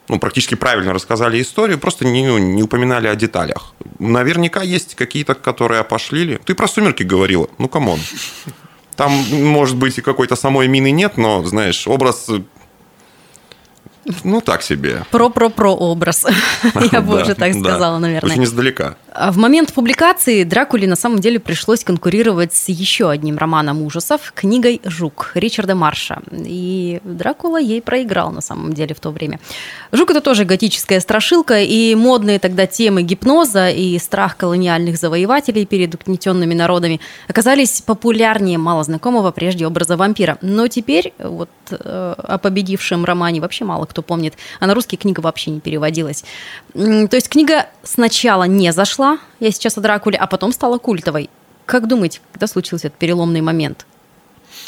ну, 0.07 0.19
практически 0.19 0.55
правильно 0.55 0.93
рассказали 0.93 1.41
историю, 1.41 1.79
просто 1.79 2.05
не, 2.05 2.27
ну, 2.27 2.37
не 2.37 2.63
упоминали 2.63 3.07
о 3.07 3.15
деталях. 3.15 3.73
Наверняка 3.99 4.61
есть 4.61 4.95
какие-то, 4.95 5.35
которые 5.35 5.79
опошлили. 5.81 6.39
Ты 6.45 6.53
про 6.55 6.67
«Сумерки» 6.67 7.03
говорила. 7.03 7.47
Ну, 7.57 7.69
come 7.69 7.86
on. 7.86 7.99
Там, 8.95 9.11
может 9.31 9.77
быть, 9.77 9.97
и 9.97 10.01
какой-то 10.01 10.35
самой 10.35 10.67
Мины 10.67 10.91
нет, 10.91 11.17
но, 11.17 11.43
знаешь, 11.43 11.87
образ... 11.87 12.29
Ну, 14.23 14.41
так 14.41 14.63
себе. 14.63 15.05
Про-про-про 15.11 15.75
образ. 15.75 16.25
Я 16.91 17.01
бы 17.01 17.21
уже 17.21 17.35
так 17.35 17.53
сказала, 17.53 17.99
наверное. 17.99 18.31
Очень 18.31 18.43
издалека. 18.43 18.95
А 19.13 19.31
В 19.31 19.37
момент 19.37 19.73
публикации 19.73 20.43
Дракуле 20.45 20.87
на 20.87 20.95
самом 20.95 21.19
деле 21.19 21.39
пришлось 21.39 21.83
конкурировать 21.83 22.53
с 22.53 22.69
еще 22.69 23.09
одним 23.09 23.37
романом 23.37 23.81
ужасов, 23.81 24.31
книгой 24.33 24.79
«Жук» 24.85 25.31
Ричарда 25.35 25.75
Марша. 25.75 26.21
И 26.31 27.01
Дракула 27.03 27.59
ей 27.59 27.81
проиграл 27.81 28.31
на 28.31 28.39
самом 28.39 28.71
деле 28.71 28.95
в 28.95 29.01
то 29.01 29.09
время. 29.11 29.41
«Жук»— 29.91 30.11
это 30.11 30.21
тоже 30.21 30.45
готическая 30.45 31.01
страшилка, 31.01 31.61
и 31.61 31.93
модные 31.93 32.39
тогда 32.39 32.67
темы 32.67 33.01
гипноза 33.01 33.69
и 33.69 33.99
страх 33.99 34.37
колониальных 34.37 34.97
завоевателей 34.97 35.65
перед 35.65 35.93
угнетенными 35.95 36.53
народами 36.53 37.01
оказались 37.27 37.81
популярнее 37.81 38.57
малознакомого 38.57 39.31
прежде 39.31 39.67
образа 39.67 39.97
вампира. 39.97 40.37
Но 40.41 40.67
теперь 40.67 41.13
вот 41.19 41.49
э, 41.69 42.15
о 42.17 42.37
победившем 42.37 43.03
романе 43.03 43.41
вообще 43.41 43.65
мало 43.65 43.85
кто 43.85 44.01
помнит, 44.01 44.35
а 44.61 44.67
на 44.67 44.73
русский 44.73 44.95
книга 44.95 45.19
вообще 45.19 45.51
не 45.51 45.59
переводилась. 45.59 46.23
То 46.73 47.09
есть 47.11 47.27
книга 47.27 47.65
сначала 47.83 48.45
не 48.45 48.71
зашла, 48.71 49.00
я 49.39 49.51
сейчас 49.51 49.77
о 49.77 49.81
Дракуле, 49.81 50.17
а 50.17 50.27
потом 50.27 50.51
стала 50.51 50.77
культовой. 50.77 51.29
Как 51.65 51.87
думаете, 51.87 52.19
когда 52.31 52.47
случился 52.47 52.87
этот 52.87 52.99
переломный 52.99 53.41
момент? 53.41 53.85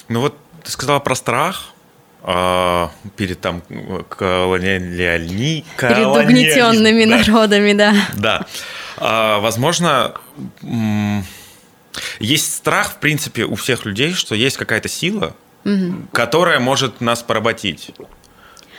Ну 0.08 0.22
вот 0.22 0.38
ты 0.64 0.72
сказала 0.72 1.00
про 1.00 1.16
страх 1.16 1.74
а, 2.22 2.92
перед 3.18 3.42
там 3.42 3.62
колониальни... 4.10 5.66
Перед 5.78 6.06
угнетенными 6.06 7.06
да. 7.06 7.18
народами, 7.18 7.74
да. 7.74 7.94
Да. 8.16 8.46
А, 8.98 9.40
возможно, 9.40 10.14
есть 12.20 12.54
страх, 12.54 12.92
в 12.92 12.98
принципе, 12.98 13.44
у 13.44 13.56
всех 13.56 13.86
людей, 13.86 14.14
что 14.14 14.36
есть 14.36 14.58
какая-то 14.58 14.88
сила, 14.88 15.36
которая 16.12 16.60
может 16.60 17.02
нас 17.02 17.22
поработить. 17.24 17.92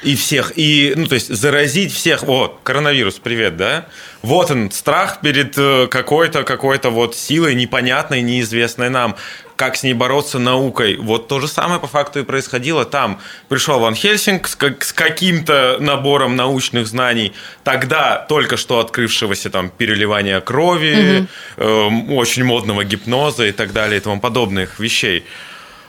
И 0.05 0.17
всех, 0.17 0.53
и, 0.57 0.93
ну, 0.97 1.07
то 1.07 1.15
есть, 1.15 1.35
заразить 1.35 1.93
всех. 1.93 2.25
О, 2.29 2.59
коронавирус, 2.63 3.15
привет, 3.15 3.57
да? 3.57 3.87
Вот 4.21 4.51
он, 4.51 4.71
страх 4.71 5.21
перед 5.23 5.55
э, 5.57 5.87
какой-то, 5.91 6.43
какой-то 6.45 6.91
вот 6.91 7.17
силой 7.17 7.55
непонятной, 7.55 8.21
неизвестной 8.21 8.91
нам. 8.91 9.17
Как 9.57 9.77
с 9.77 9.83
ней 9.83 9.95
бороться 9.95 10.39
наукой. 10.39 10.97
Вот 10.97 11.29
то 11.29 11.41
же 11.41 11.49
самое 11.49 11.81
по 11.81 11.87
факту 11.87 12.21
и 12.21 12.23
происходило 12.25 12.85
там. 12.85 13.19
Пришел 13.49 13.79
Ван 13.79 13.95
Хельсинг 13.95 14.47
с, 14.47 14.57
как- 14.57 14.85
с 14.85 14.93
каким-то 14.93 15.79
набором 15.81 16.37
научных 16.37 16.87
знаний, 16.87 17.33
тогда 17.63 18.27
только 18.29 18.57
что 18.59 18.81
открывшегося 18.81 19.49
там 19.49 19.71
переливания 19.71 20.41
крови, 20.41 21.27
эм, 21.57 22.13
очень 22.13 22.45
модного 22.45 22.85
гипноза 22.85 23.47
и 23.47 23.53
так 23.53 23.73
далее 23.73 23.99
и 23.99 24.01
тому 24.01 24.21
подобных 24.21 24.79
вещей. 24.81 25.25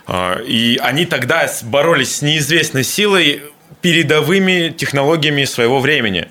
А, 0.08 0.40
И 0.46 0.78
они 0.78 1.06
тогда 1.06 1.50
боролись 1.64 2.18
с 2.18 2.22
неизвестной 2.22 2.84
силой 2.84 3.42
передовыми 3.82 4.74
технологиями 4.76 5.46
своего 5.46 5.80
времени. 5.80 6.28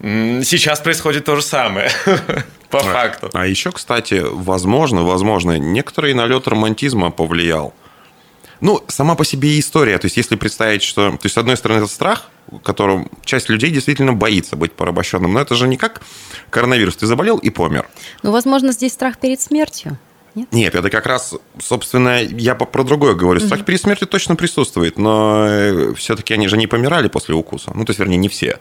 Сейчас 0.00 0.80
происходит 0.80 1.24
то 1.24 1.36
же 1.36 1.42
самое, 1.42 1.90
по 2.70 2.80
факту. 2.80 3.30
А 3.32 3.46
еще, 3.46 3.70
кстати, 3.72 4.22
возможно, 4.24 5.02
возможно, 5.02 5.58
некоторый 5.58 6.14
налет 6.14 6.48
романтизма 6.48 7.10
повлиял. 7.10 7.72
Ну, 8.60 8.82
сама 8.88 9.14
по 9.14 9.24
себе 9.24 9.50
и 9.50 9.60
история. 9.60 9.98
То 9.98 10.06
есть, 10.06 10.16
если 10.16 10.36
представить, 10.36 10.82
что... 10.82 11.10
То 11.10 11.24
есть, 11.24 11.34
с 11.34 11.38
одной 11.38 11.56
стороны, 11.56 11.78
это 11.78 11.86
страх, 11.86 12.30
которым 12.62 13.10
часть 13.24 13.48
людей 13.48 13.70
действительно 13.70 14.12
боится 14.12 14.56
быть 14.56 14.72
порабощенным. 14.72 15.32
Но 15.32 15.40
это 15.40 15.54
же 15.54 15.68
не 15.68 15.76
как 15.76 16.02
коронавирус. 16.50 16.96
Ты 16.96 17.06
заболел 17.06 17.38
и 17.38 17.50
помер. 17.50 17.88
Ну, 18.22 18.32
возможно, 18.32 18.72
здесь 18.72 18.92
страх 18.92 19.18
перед 19.18 19.40
смертью. 19.40 19.98
Нет? 20.34 20.48
Нет, 20.52 20.74
это 20.74 20.90
как 20.90 21.06
раз, 21.06 21.34
собственно, 21.60 22.22
я 22.22 22.54
про 22.54 22.82
другое 22.82 23.14
говорю. 23.14 23.40
Страх 23.40 23.64
перед 23.64 23.80
смертью 23.80 24.08
точно 24.08 24.36
присутствует, 24.36 24.98
но 24.98 25.94
все-таки 25.96 26.34
они 26.34 26.48
же 26.48 26.56
не 26.56 26.66
помирали 26.66 27.08
после 27.08 27.34
укуса. 27.34 27.72
Ну, 27.74 27.84
то 27.84 27.90
есть, 27.90 28.00
вернее, 28.00 28.16
не 28.16 28.28
все. 28.28 28.58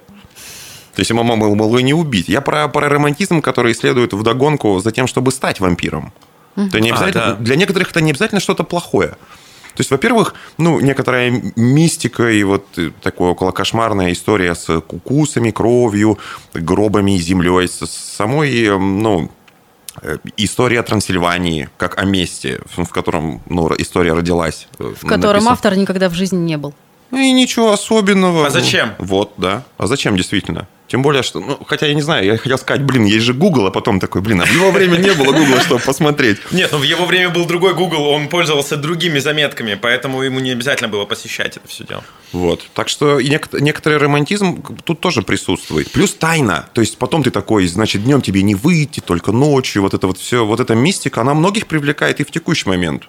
То 0.96 1.00
есть, 1.00 1.12
могло 1.12 1.80
и 1.80 1.84
не 1.84 1.94
убить. 1.94 2.30
Я 2.30 2.42
про, 2.42 2.68
про 2.68 2.88
романтизм, 2.88 3.42
который 3.42 3.74
следует 3.74 4.14
вдогонку 4.14 4.80
за 4.80 4.92
тем, 4.92 5.08
чтобы 5.08 5.32
стать 5.32 5.60
вампиром. 5.60 6.14
То 6.56 6.80
не 6.80 6.92
А, 6.92 6.94
обязательно, 6.94 7.34
да. 7.34 7.36
Для 7.36 7.56
некоторых 7.56 7.90
это 7.90 8.02
не 8.02 8.12
обязательно 8.12 8.40
что-то 8.40 8.64
плохое. 8.64 9.10
То 9.74 9.80
есть, 9.80 9.90
во-первых, 9.90 10.36
ну, 10.60 10.80
некоторая 10.80 11.32
мистика 11.56 12.30
и 12.30 12.44
вот 12.44 12.66
э, 12.78 12.92
такая 13.02 13.30
около 13.30 13.52
кошмарная 13.52 14.12
история 14.12 14.54
с 14.54 14.70
укусами, 14.70 15.50
кровью, 15.50 16.20
гробами, 16.54 17.18
землей, 17.18 17.68
с 17.68 17.88
самой, 17.88 18.66
э, 18.66 18.78
ну, 18.78 19.24
э, 19.26 19.43
история 20.38 20.82
Трансильвании, 20.84 21.70
как 21.78 21.98
о 22.02 22.06
месте, 22.06 22.62
в 22.76 22.88
котором 22.90 23.42
ну, 23.48 23.70
история 23.78 24.14
родилась. 24.14 24.68
э, 24.80 24.94
В 25.02 25.08
котором 25.08 25.48
автор 25.48 25.76
никогда 25.76 26.10
в 26.10 26.14
жизни 26.14 26.38
не 26.38 26.58
был. 26.58 26.74
Ну 27.12 27.20
и 27.20 27.32
ничего 27.32 27.72
особенного. 27.72 28.48
А 28.48 28.50
зачем? 28.50 28.94
Вот, 28.98 29.34
да. 29.38 29.64
А 29.78 29.88
зачем 29.88 30.18
действительно? 30.18 30.68
Тем 30.88 31.02
более, 31.02 31.24
что, 31.24 31.40
ну, 31.40 31.58
хотя 31.66 31.88
я 31.88 31.94
не 31.96 32.02
знаю, 32.02 32.26
я 32.26 32.38
хотел 32.38 32.58
сказать, 32.58 32.84
блин, 32.84 33.06
есть 33.06 33.26
же 33.26 33.34
Google, 33.34 33.66
а 33.66 33.72
потом 33.72 34.00
такой, 34.00 34.22
блин, 34.22 34.42
а 34.42 34.46
в 34.46 34.54
его 34.54 34.70
время 34.70 34.98
не 34.98 35.14
было 35.14 35.32
Google, 35.32 35.60
чтобы 35.62 35.82
посмотреть. 35.82 36.38
Нет, 36.52 36.72
ну 36.72 36.78
в 36.78 36.84
его 36.84 37.06
время 37.06 37.30
был 37.30 37.46
другой 37.46 37.74
Google, 37.74 38.06
он 38.10 38.28
пользовался 38.28 38.78
другими 38.78 39.18
заметками, 39.20 39.74
поэтому 39.74 40.22
ему 40.22 40.40
не 40.40 40.52
обязательно 40.52 40.90
было 40.90 41.06
посещать 41.06 41.58
это 41.58 41.68
все 41.68 41.84
дело. 41.84 42.04
Вот. 42.32 42.68
Так 42.74 42.90
что 42.90 43.20
некоторый 43.22 43.98
романтизм 43.98 44.62
тут 44.84 45.00
тоже 45.00 45.24
присутствует. 45.24 45.90
Плюс 45.92 46.14
тайна. 46.14 46.68
То 46.74 46.82
есть 46.82 46.98
потом 46.98 47.24
ты 47.24 47.32
такой, 47.32 47.66
значит, 47.68 48.04
днем 48.04 48.22
тебе 48.22 48.44
не 48.44 48.54
выйти, 48.54 49.00
только 49.00 49.32
ночью. 49.32 49.82
Вот 49.82 49.94
это 49.94 50.06
вот 50.06 50.18
все, 50.18 50.46
вот 50.46 50.60
эта 50.60 50.76
мистика, 50.76 51.22
она 51.22 51.34
многих 51.34 51.68
привлекает 51.68 52.20
и 52.20 52.24
в 52.24 52.32
текущий 52.32 52.70
момент. 52.70 53.04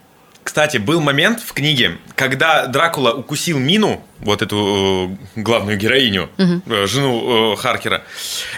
Кстати, 0.44 0.76
был 0.76 1.00
момент 1.00 1.40
в 1.40 1.54
книге, 1.54 1.98
когда 2.14 2.66
Дракула 2.66 3.12
укусил 3.12 3.58
Мину, 3.58 4.04
вот 4.18 4.42
эту 4.42 5.18
э, 5.36 5.40
главную 5.40 5.78
героиню, 5.78 6.28
э, 6.36 6.86
жену 6.86 7.54
э, 7.54 7.56
Харкера, 7.56 8.04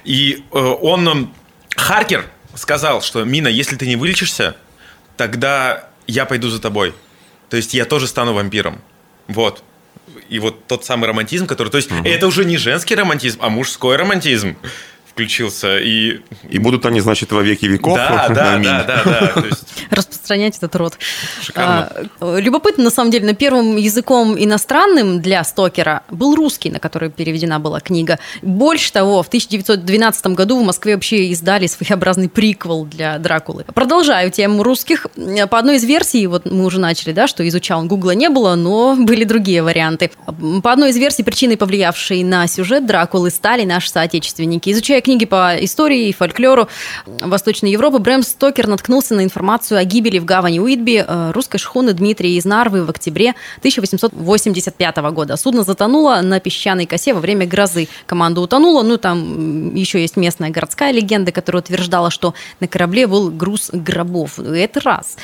и 0.05 0.45
э, 0.53 0.59
он, 0.59 1.09
э, 1.09 1.27
Харкер 1.77 2.27
сказал, 2.55 3.03
что 3.03 3.25
Мина, 3.25 3.47
если 3.47 3.77
ты 3.77 3.87
не 3.87 3.95
вылечишься, 3.95 4.57
тогда 5.17 5.89
я 6.09 6.25
пойду 6.25 6.49
за 6.51 6.61
тобой. 6.61 6.93
То 7.51 7.57
есть 7.57 7.73
я 7.73 7.85
тоже 7.85 8.09
стану 8.09 8.35
вампиром. 8.35 8.81
Вот. 9.29 9.63
И 10.29 10.41
вот 10.41 10.67
тот 10.67 10.85
самый 10.85 11.07
романтизм, 11.07 11.47
который... 11.47 11.69
То 11.69 11.77
есть 11.77 11.91
это 12.05 12.27
уже 12.27 12.45
не 12.45 12.57
женский 12.57 12.97
романтизм, 12.97 13.39
а 13.41 13.49
мужской 13.49 13.97
романтизм. 13.97 14.57
Включился. 15.17 15.79
И, 15.79 16.21
и 16.51 16.59
будут 16.59 16.85
они, 16.85 17.01
значит, 17.01 17.33
во 17.33 17.43
веки 17.43 17.65
веков. 17.65 17.97
Да, 17.97 18.29
да, 18.35 18.59
да, 18.59 18.85
да, 18.87 19.03
да. 19.05 19.45
Распространять 19.91 20.59
этот 20.59 20.77
род. 20.77 20.99
Шикарно. 21.41 21.91
А, 22.21 22.39
любопытно, 22.39 22.85
на 22.85 22.91
самом 22.91 23.11
деле, 23.11 23.25
на 23.25 23.35
первым 23.35 23.77
языком 23.77 24.37
иностранным 24.39 25.23
для 25.23 25.43
Стокера 25.43 26.03
был 26.11 26.35
русский, 26.35 26.69
на 26.69 26.81
который 26.81 27.09
переведена 27.09 27.59
была 27.59 27.81
книга. 27.81 28.19
Больше 28.43 28.93
того, 28.93 29.23
в 29.23 29.29
1912 29.29 30.27
году 30.29 30.61
в 30.61 30.67
Москве 30.67 30.95
вообще 30.97 31.29
издали 31.29 31.67
своеобразный 31.67 32.29
приквел 32.29 32.85
для 32.85 33.19
Дракулы. 33.19 33.65
Продолжаю 33.75 34.31
тему 34.31 34.63
русских. 34.63 35.07
По 35.51 35.59
одной 35.59 35.77
из 35.77 35.85
версий, 35.85 36.27
вот 36.27 36.45
мы 36.45 36.67
уже 36.67 36.79
начали, 36.79 37.13
да, 37.13 37.27
что 37.27 37.47
изучал 37.49 37.83
Гугла 37.85 38.11
не 38.11 38.29
было, 38.29 38.55
но 38.55 38.95
были 38.99 39.25
другие 39.25 39.63
варианты. 39.63 40.11
По 40.63 40.73
одной 40.73 40.91
из 40.91 40.99
версий, 40.99 41.23
причиной, 41.23 41.57
повлиявшей 41.57 42.23
на 42.23 42.47
сюжет 42.49 42.85
Дракулы, 42.85 43.31
стали 43.31 43.65
наши 43.65 43.89
соотечественники. 43.89 44.69
Изучая 44.69 45.01
книги 45.07 45.25
по 45.25 45.55
истории 45.61 46.09
и 46.09 46.13
фольклору 46.13 46.69
Восточной 47.07 47.71
Европы, 47.71 48.01
Брэм 48.01 48.25
Стокер 48.25 48.67
наткнулся 48.67 49.15
на 49.15 49.23
информацию 49.23 49.79
о 49.79 49.85
гибели 49.85 50.19
в 50.19 50.25
гавани 50.25 50.59
Уитби 50.59 51.05
э, 51.07 51.31
русской 51.31 51.59
шхуны 51.59 51.93
Дмитрия 51.93 52.37
из 52.37 52.45
Нарвы 52.45 52.85
в 52.85 52.91
октябре 52.91 53.37
1885 53.59 54.97
года. 55.13 55.37
Судно 55.37 55.63
затонуло 55.63 56.23
на 56.23 56.41
песчаной 56.41 56.87
косе 56.87 57.15
во 57.15 57.21
время 57.21 57.47
грозы. 57.47 57.87
Команда 58.07 58.41
утонула, 58.41 58.83
ну 58.83 58.97
там 58.97 59.77
еще 59.77 60.01
есть 60.01 60.17
местная 60.17 60.51
городская 60.51 60.91
легенда, 60.91 61.31
которая 61.31 61.63
утверждала, 61.63 62.11
что 62.11 62.35
на 62.59 62.67
корабле 62.67 63.07
был 63.07 63.31
груз 63.31 63.71
гробов. 63.73 64.41
Это 64.41 64.81
раз. 64.81 65.17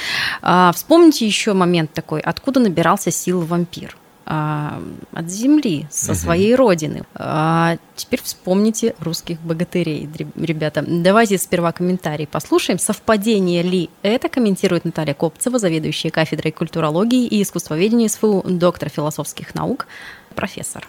А, 0.42 0.70
вспомните 0.72 1.26
еще 1.26 1.54
момент 1.54 1.92
такой, 1.92 2.20
откуда 2.20 2.60
набирался 2.60 3.10
сил 3.10 3.40
вампир 3.40 3.96
а, 4.34 4.82
от 5.12 5.30
земли, 5.30 5.86
со 5.90 6.14
своей 6.14 6.54
родины. 6.54 7.02
А, 7.14 7.76
теперь 7.96 8.22
вспомните 8.22 8.94
русских 8.98 9.38
богатырей, 9.42 10.08
ребята. 10.36 10.82
Давайте 10.86 11.36
сперва 11.36 11.72
комментарий 11.72 12.26
послушаем. 12.26 12.78
Совпадение 12.78 13.62
ли 13.62 13.90
это 14.00 14.30
комментирует 14.30 14.86
Наталья 14.86 15.12
Копцева, 15.12 15.58
заведующая 15.58 16.10
кафедрой 16.10 16.50
культурологии 16.50 17.26
и 17.26 17.42
искусствоведения 17.42 18.08
СФУ, 18.08 18.42
доктор 18.46 18.88
философских 18.88 19.54
наук, 19.54 19.86
профессор. 20.34 20.88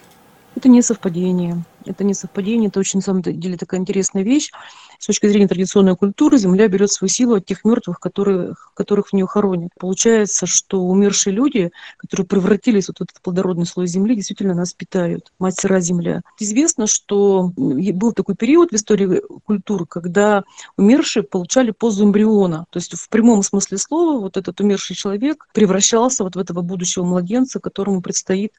Это 0.56 0.70
не 0.70 0.80
совпадение. 0.80 1.64
Это 1.86 2.04
не 2.04 2.14
совпадение, 2.14 2.68
это 2.68 2.80
очень, 2.80 2.98
на 2.98 3.02
самом 3.02 3.22
деле, 3.22 3.56
такая 3.56 3.80
интересная 3.80 4.22
вещь. 4.22 4.50
С 4.98 5.06
точки 5.06 5.26
зрения 5.26 5.48
традиционной 5.48 5.96
культуры 5.96 6.38
Земля 6.38 6.66
берет 6.68 6.90
свою 6.90 7.10
силу 7.10 7.34
от 7.36 7.46
тех 7.46 7.64
мертвых, 7.64 8.00
которые, 8.00 8.54
которых 8.74 9.08
в 9.08 9.12
нее 9.12 9.26
хоронят. 9.26 9.70
Получается, 9.78 10.46
что 10.46 10.82
умершие 10.82 11.34
люди, 11.34 11.70
которые 11.98 12.26
превратились 12.26 12.88
вот 12.88 12.98
в 12.98 13.02
этот 13.02 13.20
плодородный 13.20 13.66
слой 13.66 13.86
Земли, 13.86 14.16
действительно 14.16 14.54
нас 14.54 14.72
питают. 14.72 15.32
Мать 15.38 15.58
сыра 15.58 15.80
Земля. 15.80 16.22
Известно, 16.38 16.86
что 16.86 17.52
был 17.56 18.12
такой 18.12 18.34
период 18.34 18.70
в 18.70 18.74
истории 18.74 19.20
культуры, 19.44 19.86
когда 19.86 20.44
умершие 20.76 21.22
получали 21.22 21.70
позу 21.70 22.04
эмбриона. 22.04 22.66
То 22.70 22.78
есть 22.78 22.94
в 22.94 23.08
прямом 23.08 23.42
смысле 23.42 23.78
слова 23.78 24.20
вот 24.20 24.36
этот 24.36 24.60
умерший 24.60 24.96
человек 24.96 25.46
превращался 25.52 26.24
вот 26.24 26.36
в 26.36 26.38
этого 26.38 26.62
будущего 26.62 27.04
младенца, 27.04 27.60
которому 27.60 28.00
предстоит 28.00 28.52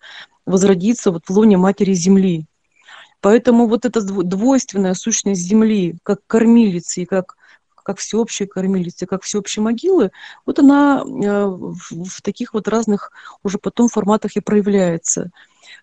возродиться 0.45 1.11
вот 1.11 1.23
в 1.27 1.31
лоне 1.31 1.57
матери 1.57 1.93
Земли. 1.93 2.45
Поэтому 3.25 3.65
вот 3.65 3.85
эта 3.85 4.01
двойственная 4.01 4.93
сущность 4.93 5.41
Земли, 5.41 5.97
как 6.03 6.19
кормилицы 6.27 7.01
и 7.01 7.05
как 7.05 7.37
как 7.73 7.97
всеобщей 7.97 8.45
кормилицы, 8.45 9.07
как 9.07 9.23
всеобщей 9.23 9.61
могилы, 9.61 10.11
вот 10.45 10.59
она 10.59 11.03
э, 11.03 11.45
в 11.45 12.21
таких 12.21 12.53
вот 12.53 12.67
разных 12.67 13.11
уже 13.43 13.57
потом 13.57 13.89
форматах 13.89 14.35
и 14.35 14.41
проявляется. 14.41 15.31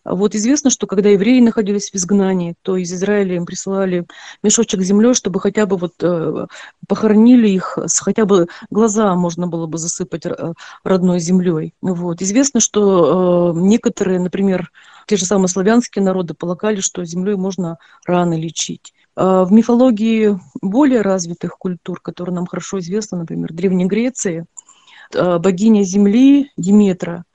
Вот 0.05 0.35
известно, 0.35 0.71
что 0.71 0.87
когда 0.87 1.11
евреи 1.11 1.41
находились 1.41 1.91
в 1.91 1.95
изгнании, 1.95 2.55
то 2.63 2.77
из 2.77 2.93
Израиля 2.93 3.37
им 3.37 3.47
присылали 3.47 4.07
мешочек 4.43 4.81
землей, 4.81 5.15
чтобы 5.15 5.41
хотя 5.41 5.67
бы 5.67 5.77
вот 5.77 5.95
э, 6.01 6.47
похоронили 6.89 7.49
их, 7.49 7.79
хотя 8.01 8.25
бы 8.25 8.49
глаза 8.71 9.15
можно 9.15 9.47
было 9.47 9.67
бы 9.67 9.79
засыпать 9.79 10.27
э, 10.27 10.55
родной 10.85 11.21
землей. 11.21 11.75
Вот. 11.83 12.21
Известно, 12.23 12.61
что 12.61 13.53
э, 13.55 13.61
некоторые, 13.61 14.19
например, 14.19 14.71
те 15.07 15.17
же 15.17 15.25
самые 15.25 15.49
славянские 15.49 16.05
народы 16.05 16.35
полагали, 16.35 16.81
что 16.81 17.05
землей 17.05 17.37
можно 17.37 17.79
раны 18.07 18.35
лечить. 18.35 18.95
В 19.15 19.49
мифологии 19.51 20.41
более 20.63 21.03
развитых 21.03 21.59
культур, 21.59 22.01
которые 22.01 22.35
нам 22.35 22.47
хорошо 22.47 22.79
известны, 22.79 23.19
например, 23.19 23.53
Древней 23.53 23.85
Греции, 23.85 24.47
богиня 25.13 25.83
земли 25.83 26.51
Диметра 26.57 27.27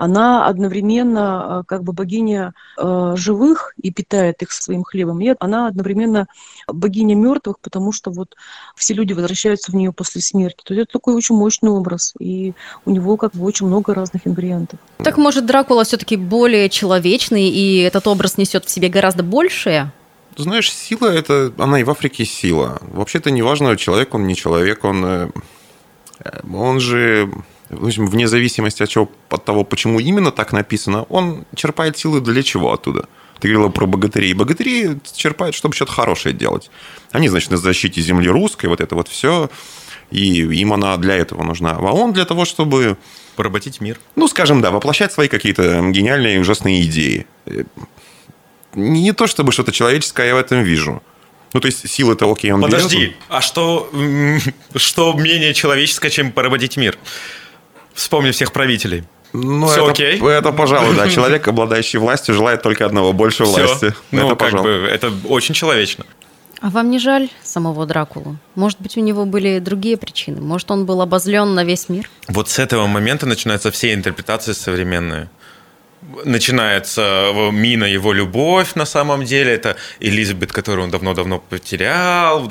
она 0.00 0.46
одновременно 0.46 1.58
а, 1.58 1.62
как 1.64 1.84
бы 1.84 1.92
богиня 1.92 2.54
а, 2.78 3.16
живых 3.16 3.74
и 3.82 3.92
питает 3.92 4.40
их 4.40 4.50
своим 4.50 4.82
хлебом, 4.82 5.20
и 5.20 5.34
она 5.38 5.66
одновременно 5.66 6.26
богиня 6.66 7.14
мертвых, 7.14 7.58
потому 7.60 7.92
что 7.92 8.10
вот 8.10 8.34
все 8.76 8.94
люди 8.94 9.12
возвращаются 9.12 9.70
в 9.70 9.74
нее 9.74 9.92
после 9.92 10.22
смерти. 10.22 10.62
То 10.64 10.72
есть 10.72 10.84
это 10.84 10.92
такой 10.94 11.14
очень 11.14 11.34
мощный 11.34 11.68
образ, 11.68 12.14
и 12.18 12.54
у 12.86 12.90
него 12.90 13.18
как 13.18 13.32
бы 13.32 13.44
очень 13.44 13.66
много 13.66 13.92
разных 13.92 14.26
ингредиентов. 14.26 14.78
Так 15.04 15.18
может 15.18 15.44
Дракула 15.44 15.84
все-таки 15.84 16.16
более 16.16 16.70
человечный, 16.70 17.50
и 17.50 17.80
этот 17.80 18.06
образ 18.06 18.38
несет 18.38 18.64
в 18.64 18.70
себе 18.70 18.88
гораздо 18.88 19.22
большее? 19.22 19.92
Знаешь, 20.34 20.72
сила 20.72 21.08
это, 21.08 21.52
она 21.58 21.78
и 21.78 21.84
в 21.84 21.90
Африке 21.90 22.24
сила. 22.24 22.78
Вообще-то 22.80 23.30
неважно, 23.30 23.76
человек 23.76 24.14
он, 24.14 24.26
не 24.26 24.34
человек, 24.34 24.82
он, 24.82 25.04
э, 25.04 25.30
он 26.50 26.80
же 26.80 27.30
в 27.70 27.86
общем, 27.86 28.06
вне 28.06 28.26
зависимости 28.26 28.82
от, 28.82 28.88
чего, 28.88 29.10
от 29.28 29.44
того, 29.44 29.64
почему 29.64 30.00
именно 30.00 30.32
так 30.32 30.52
написано, 30.52 31.04
он 31.04 31.44
черпает 31.54 31.96
силы 31.96 32.20
для 32.20 32.42
чего 32.42 32.72
оттуда. 32.72 33.08
Ты 33.38 33.48
говорила 33.48 33.70
про 33.70 33.86
богатырей. 33.86 34.34
Богатыри 34.34 34.98
черпают, 35.14 35.54
чтобы 35.54 35.74
что-то 35.74 35.92
хорошее 35.92 36.34
делать. 36.34 36.70
Они, 37.12 37.28
значит, 37.28 37.50
на 37.50 37.56
защите 37.56 38.00
земли 38.02 38.28
русской, 38.28 38.66
вот 38.66 38.80
это 38.80 38.94
вот 38.94 39.08
все. 39.08 39.50
И 40.10 40.40
им 40.42 40.72
она 40.72 40.96
для 40.96 41.14
этого 41.14 41.42
нужна. 41.42 41.70
А 41.70 41.92
он 41.92 42.12
для 42.12 42.24
того, 42.24 42.44
чтобы... 42.44 42.98
Поработить 43.36 43.80
мир. 43.80 43.98
Ну, 44.16 44.28
скажем, 44.28 44.60
да, 44.60 44.70
воплощать 44.70 45.12
свои 45.12 45.28
какие-то 45.28 45.80
гениальные 45.90 46.36
и 46.36 46.38
ужасные 46.40 46.82
идеи. 46.82 47.26
Не 48.74 49.12
то, 49.12 49.26
чтобы 49.26 49.52
что-то 49.52 49.72
человеческое 49.72 50.28
я 50.28 50.34
в 50.34 50.38
этом 50.38 50.62
вижу. 50.62 51.02
Ну, 51.52 51.60
то 51.60 51.66
есть 51.66 51.88
сила 51.88 52.12
это 52.12 52.30
окей, 52.30 52.52
он 52.52 52.60
Подожди, 52.60 52.96
берет. 52.96 53.16
а 53.28 53.40
что, 53.40 53.90
что 54.76 55.12
менее 55.14 55.54
человеческое, 55.54 56.10
чем 56.10 56.32
поработить 56.32 56.76
мир? 56.76 56.98
Вспомни 58.00 58.30
всех 58.30 58.52
правителей. 58.52 59.04
Ну, 59.34 59.66
Все 59.66 59.82
это, 59.82 59.90
окей. 59.90 60.18
Это, 60.18 60.52
пожалуй, 60.52 60.96
да. 60.96 61.06
Человек, 61.10 61.46
обладающий 61.46 61.98
властью, 61.98 62.34
желает 62.34 62.62
только 62.62 62.86
одного 62.86 63.12
больше 63.12 63.44
Все. 63.44 63.66
власти. 63.66 63.94
Ну, 64.10 64.20
это, 64.20 64.28
как 64.30 64.38
пожалуй. 64.38 64.80
бы, 64.80 64.86
это 64.86 65.12
очень 65.28 65.54
человечно. 65.54 66.06
А 66.62 66.70
вам 66.70 66.90
не 66.90 66.98
жаль 66.98 67.28
самого 67.42 67.84
Дракулу? 67.84 68.36
Может 68.54 68.80
быть, 68.80 68.96
у 68.96 69.00
него 69.00 69.26
были 69.26 69.58
другие 69.58 69.98
причины? 69.98 70.40
Может, 70.40 70.70
он 70.70 70.86
был 70.86 71.02
обозлен 71.02 71.54
на 71.54 71.62
весь 71.62 71.90
мир? 71.90 72.08
Вот 72.28 72.48
с 72.48 72.58
этого 72.58 72.86
момента 72.86 73.26
начинаются 73.26 73.70
все 73.70 73.92
интерпретации 73.92 74.52
современные 74.52 75.28
начинается 76.24 77.32
Мина 77.52 77.84
его 77.84 78.12
любовь 78.12 78.74
на 78.74 78.86
самом 78.86 79.24
деле, 79.24 79.52
это 79.52 79.76
Элизабет, 80.00 80.52
которую 80.52 80.84
он 80.84 80.90
давно-давно 80.90 81.38
потерял, 81.38 82.50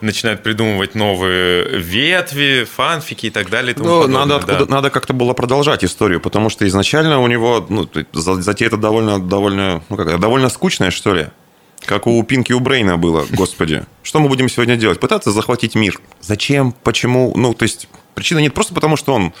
начинает 0.00 0.42
придумывать 0.42 0.94
новые 0.94 1.78
ветви, 1.78 2.64
фанфики 2.64 3.26
и 3.26 3.30
так 3.30 3.50
далее. 3.50 3.74
И 3.74 3.78
ну, 3.78 4.06
надо, 4.06 4.36
откуда, 4.36 4.66
да. 4.66 4.74
надо 4.74 4.90
как-то 4.90 5.12
было 5.12 5.34
продолжать 5.34 5.84
историю, 5.84 6.20
потому 6.20 6.48
что 6.48 6.66
изначально 6.66 7.20
у 7.20 7.26
него, 7.26 7.64
ну, 7.68 7.88
затея 8.12 8.68
это 8.68 8.76
довольно, 8.76 9.20
довольно, 9.20 9.82
ну, 9.88 9.96
как, 9.96 10.18
довольно 10.18 10.48
скучная, 10.48 10.90
что 10.90 11.14
ли. 11.14 11.26
Как 11.84 12.06
у 12.06 12.22
Пинки 12.22 12.52
у 12.52 12.60
Брейна 12.60 12.96
было, 12.96 13.26
господи. 13.30 13.84
Что 14.02 14.20
мы 14.20 14.28
будем 14.28 14.48
сегодня 14.48 14.76
делать? 14.76 15.00
Пытаться 15.00 15.30
захватить 15.30 15.74
мир. 15.74 16.00
Зачем? 16.20 16.72
Почему? 16.72 17.32
Ну, 17.36 17.54
то 17.54 17.64
есть, 17.64 17.88
причины 18.14 18.40
нет 18.40 18.54
просто 18.54 18.72
потому, 18.72 18.96
что 18.96 19.14
он 19.14 19.32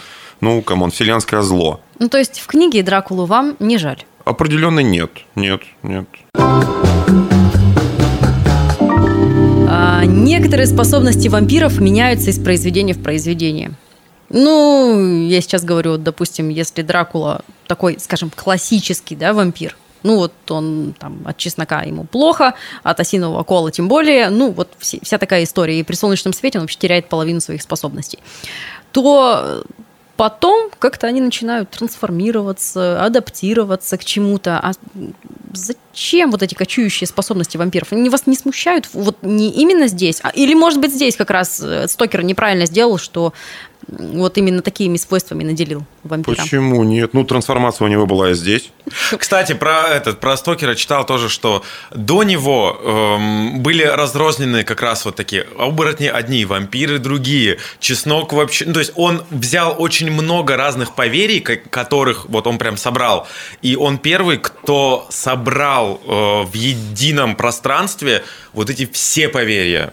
ну, 0.42 0.60
come 0.60 0.77
on, 0.77 0.90
вселенское 0.90 1.40
зло. 1.40 1.80
Ну, 2.00 2.08
то 2.08 2.18
есть 2.18 2.40
в 2.40 2.46
книге 2.48 2.82
Дракулу 2.82 3.26
вам 3.26 3.56
не 3.60 3.78
жаль? 3.78 4.04
Определенно 4.24 4.80
нет. 4.80 5.10
Нет, 5.36 5.62
нет. 5.84 6.06
А, 9.68 10.04
некоторые 10.04 10.66
способности 10.66 11.28
вампиров 11.28 11.80
меняются 11.80 12.30
из 12.30 12.40
произведения 12.40 12.92
в 12.92 13.02
произведение. 13.02 13.74
Ну, 14.30 15.26
я 15.28 15.40
сейчас 15.40 15.62
говорю, 15.62 15.96
допустим, 15.96 16.48
если 16.48 16.82
Дракула 16.82 17.42
такой, 17.68 18.00
скажем, 18.00 18.28
классический, 18.34 19.14
да, 19.14 19.34
вампир, 19.34 19.76
ну 20.02 20.16
вот 20.16 20.32
он 20.50 20.96
там 20.98 21.22
от 21.24 21.36
чеснока 21.36 21.82
ему 21.82 22.02
плохо, 22.02 22.54
от 22.82 22.98
осинового 22.98 23.44
кола 23.44 23.70
тем 23.70 23.86
более, 23.86 24.30
ну 24.30 24.50
вот 24.50 24.72
вся 24.80 25.18
такая 25.18 25.44
история. 25.44 25.78
И 25.78 25.84
при 25.84 25.94
солнечном 25.94 26.32
свете 26.32 26.58
он 26.58 26.64
вообще 26.64 26.78
теряет 26.78 27.08
половину 27.08 27.40
своих 27.40 27.62
способностей. 27.62 28.18
То 28.90 29.64
потом 30.16 30.70
как-то 30.78 31.06
они 31.06 31.20
начинают 31.20 31.70
трансформироваться, 31.70 33.04
адаптироваться 33.04 33.96
к 33.98 34.04
чему-то. 34.04 34.58
А 34.58 34.72
зачем 35.92 36.30
вот 36.30 36.42
эти 36.42 36.54
кочующие 36.54 37.06
способности 37.06 37.56
вампиров? 37.56 37.92
Они 37.92 38.08
вас 38.08 38.26
не 38.26 38.36
смущают? 38.36 38.88
Вот 38.92 39.18
не 39.22 39.50
именно 39.50 39.88
здесь? 39.88 40.20
А, 40.22 40.30
или, 40.30 40.54
может 40.54 40.80
быть, 40.80 40.92
здесь 40.92 41.16
как 41.16 41.30
раз 41.30 41.60
э, 41.60 41.86
Стокер 41.88 42.22
неправильно 42.22 42.66
сделал, 42.66 42.98
что 42.98 43.32
вот 43.88 44.38
именно 44.38 44.62
такими 44.62 44.96
свойствами 44.96 45.44
наделил 45.44 45.84
вампира. 46.04 46.36
Почему 46.36 46.84
нет? 46.84 47.14
Ну, 47.14 47.24
трансформация 47.24 47.86
у 47.86 47.88
него 47.88 48.06
была 48.06 48.30
и 48.30 48.34
здесь. 48.34 48.70
Кстати, 49.18 49.54
про 49.54 49.88
этот, 49.88 50.20
про 50.20 50.36
Стокера 50.36 50.74
читал 50.74 51.04
тоже, 51.04 51.28
что 51.28 51.62
до 51.90 52.22
него 52.22 52.80
эм, 52.82 53.60
были 53.60 53.82
разрознены 53.82 54.64
как 54.64 54.82
раз 54.82 55.04
вот 55.04 55.16
такие 55.16 55.46
оборотни 55.58 56.06
одни, 56.06 56.44
вампиры 56.44 56.98
другие, 56.98 57.58
чеснок 57.80 58.32
вообще. 58.32 58.66
Ну, 58.66 58.74
то 58.74 58.80
есть 58.80 58.92
он 58.94 59.22
взял 59.30 59.74
очень 59.78 60.10
много 60.10 60.56
разных 60.56 60.94
поверий, 60.94 61.40
которых 61.40 62.28
вот 62.28 62.46
он 62.46 62.58
прям 62.58 62.76
собрал. 62.76 63.26
И 63.62 63.76
он 63.76 63.98
первый, 63.98 64.38
кто 64.38 65.06
собрал 65.10 65.81
э, 65.86 66.50
в 66.50 66.54
едином 66.54 67.36
пространстве 67.36 68.24
вот 68.52 68.70
эти 68.70 68.86
все 68.86 69.28
поверья. 69.28 69.92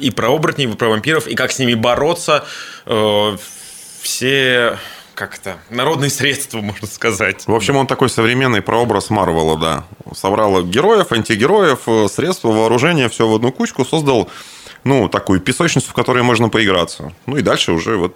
И 0.00 0.10
про 0.10 0.28
оборотней, 0.28 0.66
и 0.66 0.74
про 0.74 0.88
вампиров, 0.88 1.26
и 1.26 1.34
как 1.34 1.52
с 1.52 1.58
ними 1.58 1.74
бороться. 1.74 2.44
Э, 2.86 3.36
все 4.00 4.78
как 5.16 5.38
это, 5.38 5.56
народные 5.70 6.10
средства, 6.10 6.60
можно 6.60 6.86
сказать. 6.86 7.46
В 7.46 7.54
общем, 7.54 7.76
он 7.76 7.86
такой 7.86 8.08
современный 8.08 8.62
прообраз 8.62 9.10
Марвела, 9.10 9.56
да. 9.56 9.84
Собрал 10.14 10.62
героев, 10.62 11.10
антигероев, 11.10 11.80
э, 11.86 12.08
средства, 12.08 12.48
вооружения, 12.48 13.08
все 13.08 13.26
в 13.26 13.34
одну 13.34 13.50
кучку, 13.50 13.84
создал, 13.84 14.30
ну, 14.84 15.08
такую 15.08 15.40
песочницу, 15.40 15.90
в 15.90 15.94
которой 15.94 16.22
можно 16.22 16.48
поиграться. 16.48 17.12
Ну, 17.24 17.38
и 17.38 17.42
дальше 17.42 17.72
уже 17.72 17.96
вот 17.96 18.14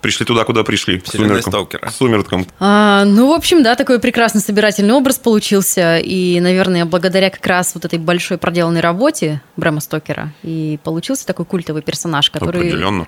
пришли 0.00 0.26
туда, 0.26 0.44
куда 0.44 0.64
пришли. 0.64 1.00
Вселенная 1.00 1.42
Сталкера. 1.42 1.90
Сумеркам. 1.90 2.46
А, 2.58 3.04
ну, 3.04 3.28
в 3.28 3.32
общем, 3.32 3.62
да, 3.62 3.74
такой 3.74 3.98
прекрасный 3.98 4.40
собирательный 4.40 4.94
образ 4.94 5.18
получился. 5.18 5.98
И, 5.98 6.40
наверное, 6.40 6.84
благодаря 6.84 7.30
как 7.30 7.46
раз 7.46 7.74
вот 7.74 7.84
этой 7.84 7.98
большой 7.98 8.38
проделанной 8.38 8.80
работе 8.80 9.42
Брэма 9.56 9.80
Стокера 9.80 10.32
и 10.42 10.78
получился 10.82 11.26
такой 11.26 11.44
культовый 11.44 11.82
персонаж, 11.82 12.30
который... 12.30 12.68
Определенно. 12.68 13.06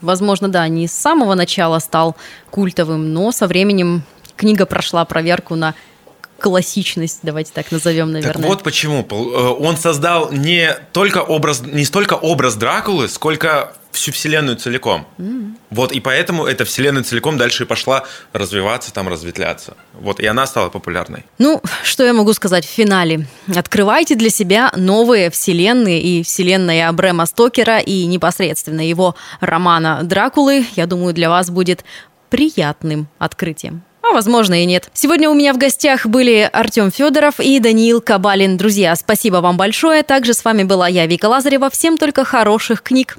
Возможно, 0.00 0.48
да, 0.48 0.66
не 0.68 0.88
с 0.88 0.92
самого 0.92 1.34
начала 1.34 1.78
стал 1.78 2.16
культовым, 2.50 3.12
но 3.12 3.32
со 3.32 3.46
временем 3.46 4.02
книга 4.34 4.64
прошла 4.64 5.04
проверку 5.04 5.56
на 5.56 5.74
классичность, 6.38 7.20
давайте 7.22 7.52
так 7.52 7.70
назовем, 7.70 8.10
наверное. 8.12 8.42
Так 8.42 8.50
вот 8.50 8.62
почему. 8.62 9.06
Э, 9.10 9.14
он 9.62 9.76
создал 9.76 10.32
не 10.32 10.74
только 10.92 11.18
образ, 11.18 11.60
не 11.60 11.84
столько 11.84 12.14
образ 12.14 12.54
Дракулы, 12.54 13.08
сколько 13.08 13.74
всю 13.92 14.12
вселенную 14.12 14.56
целиком. 14.56 15.06
Mm. 15.18 15.54
Вот, 15.70 15.92
и 15.92 16.00
поэтому 16.00 16.46
эта 16.46 16.64
вселенная 16.64 17.02
целиком 17.02 17.36
дальше 17.36 17.64
и 17.64 17.66
пошла 17.66 18.04
развиваться, 18.32 18.92
там 18.92 19.08
разветвляться. 19.08 19.76
Вот, 19.94 20.20
и 20.20 20.26
она 20.26 20.46
стала 20.46 20.68
популярной. 20.68 21.24
Ну, 21.38 21.60
что 21.82 22.04
я 22.04 22.12
могу 22.12 22.32
сказать 22.32 22.64
в 22.64 22.68
финале? 22.68 23.26
Открывайте 23.54 24.14
для 24.14 24.30
себя 24.30 24.72
новые 24.76 25.30
вселенные 25.30 26.00
и 26.00 26.22
вселенная 26.22 26.90
Брэма 26.92 27.26
Стокера 27.26 27.78
и 27.78 28.06
непосредственно 28.06 28.86
его 28.86 29.14
романа 29.40 30.00
«Дракулы», 30.02 30.64
я 30.76 30.86
думаю, 30.86 31.14
для 31.14 31.30
вас 31.30 31.50
будет 31.50 31.84
приятным 32.30 33.08
открытием. 33.18 33.82
А 34.02 34.12
возможно 34.12 34.62
и 34.62 34.64
нет. 34.64 34.88
Сегодня 34.94 35.28
у 35.28 35.34
меня 35.34 35.52
в 35.52 35.58
гостях 35.58 36.06
были 36.06 36.48
Артем 36.52 36.90
Федоров 36.90 37.38
и 37.38 37.58
Даниил 37.60 38.00
Кабалин. 38.00 38.56
Друзья, 38.56 38.96
спасибо 38.96 39.36
вам 39.36 39.56
большое. 39.56 40.02
Также 40.02 40.32
с 40.32 40.44
вами 40.44 40.62
была 40.62 40.88
я, 40.88 41.06
Вика 41.06 41.26
Лазарева. 41.26 41.70
Всем 41.70 41.98
только 41.98 42.24
хороших 42.24 42.82
книг. 42.82 43.18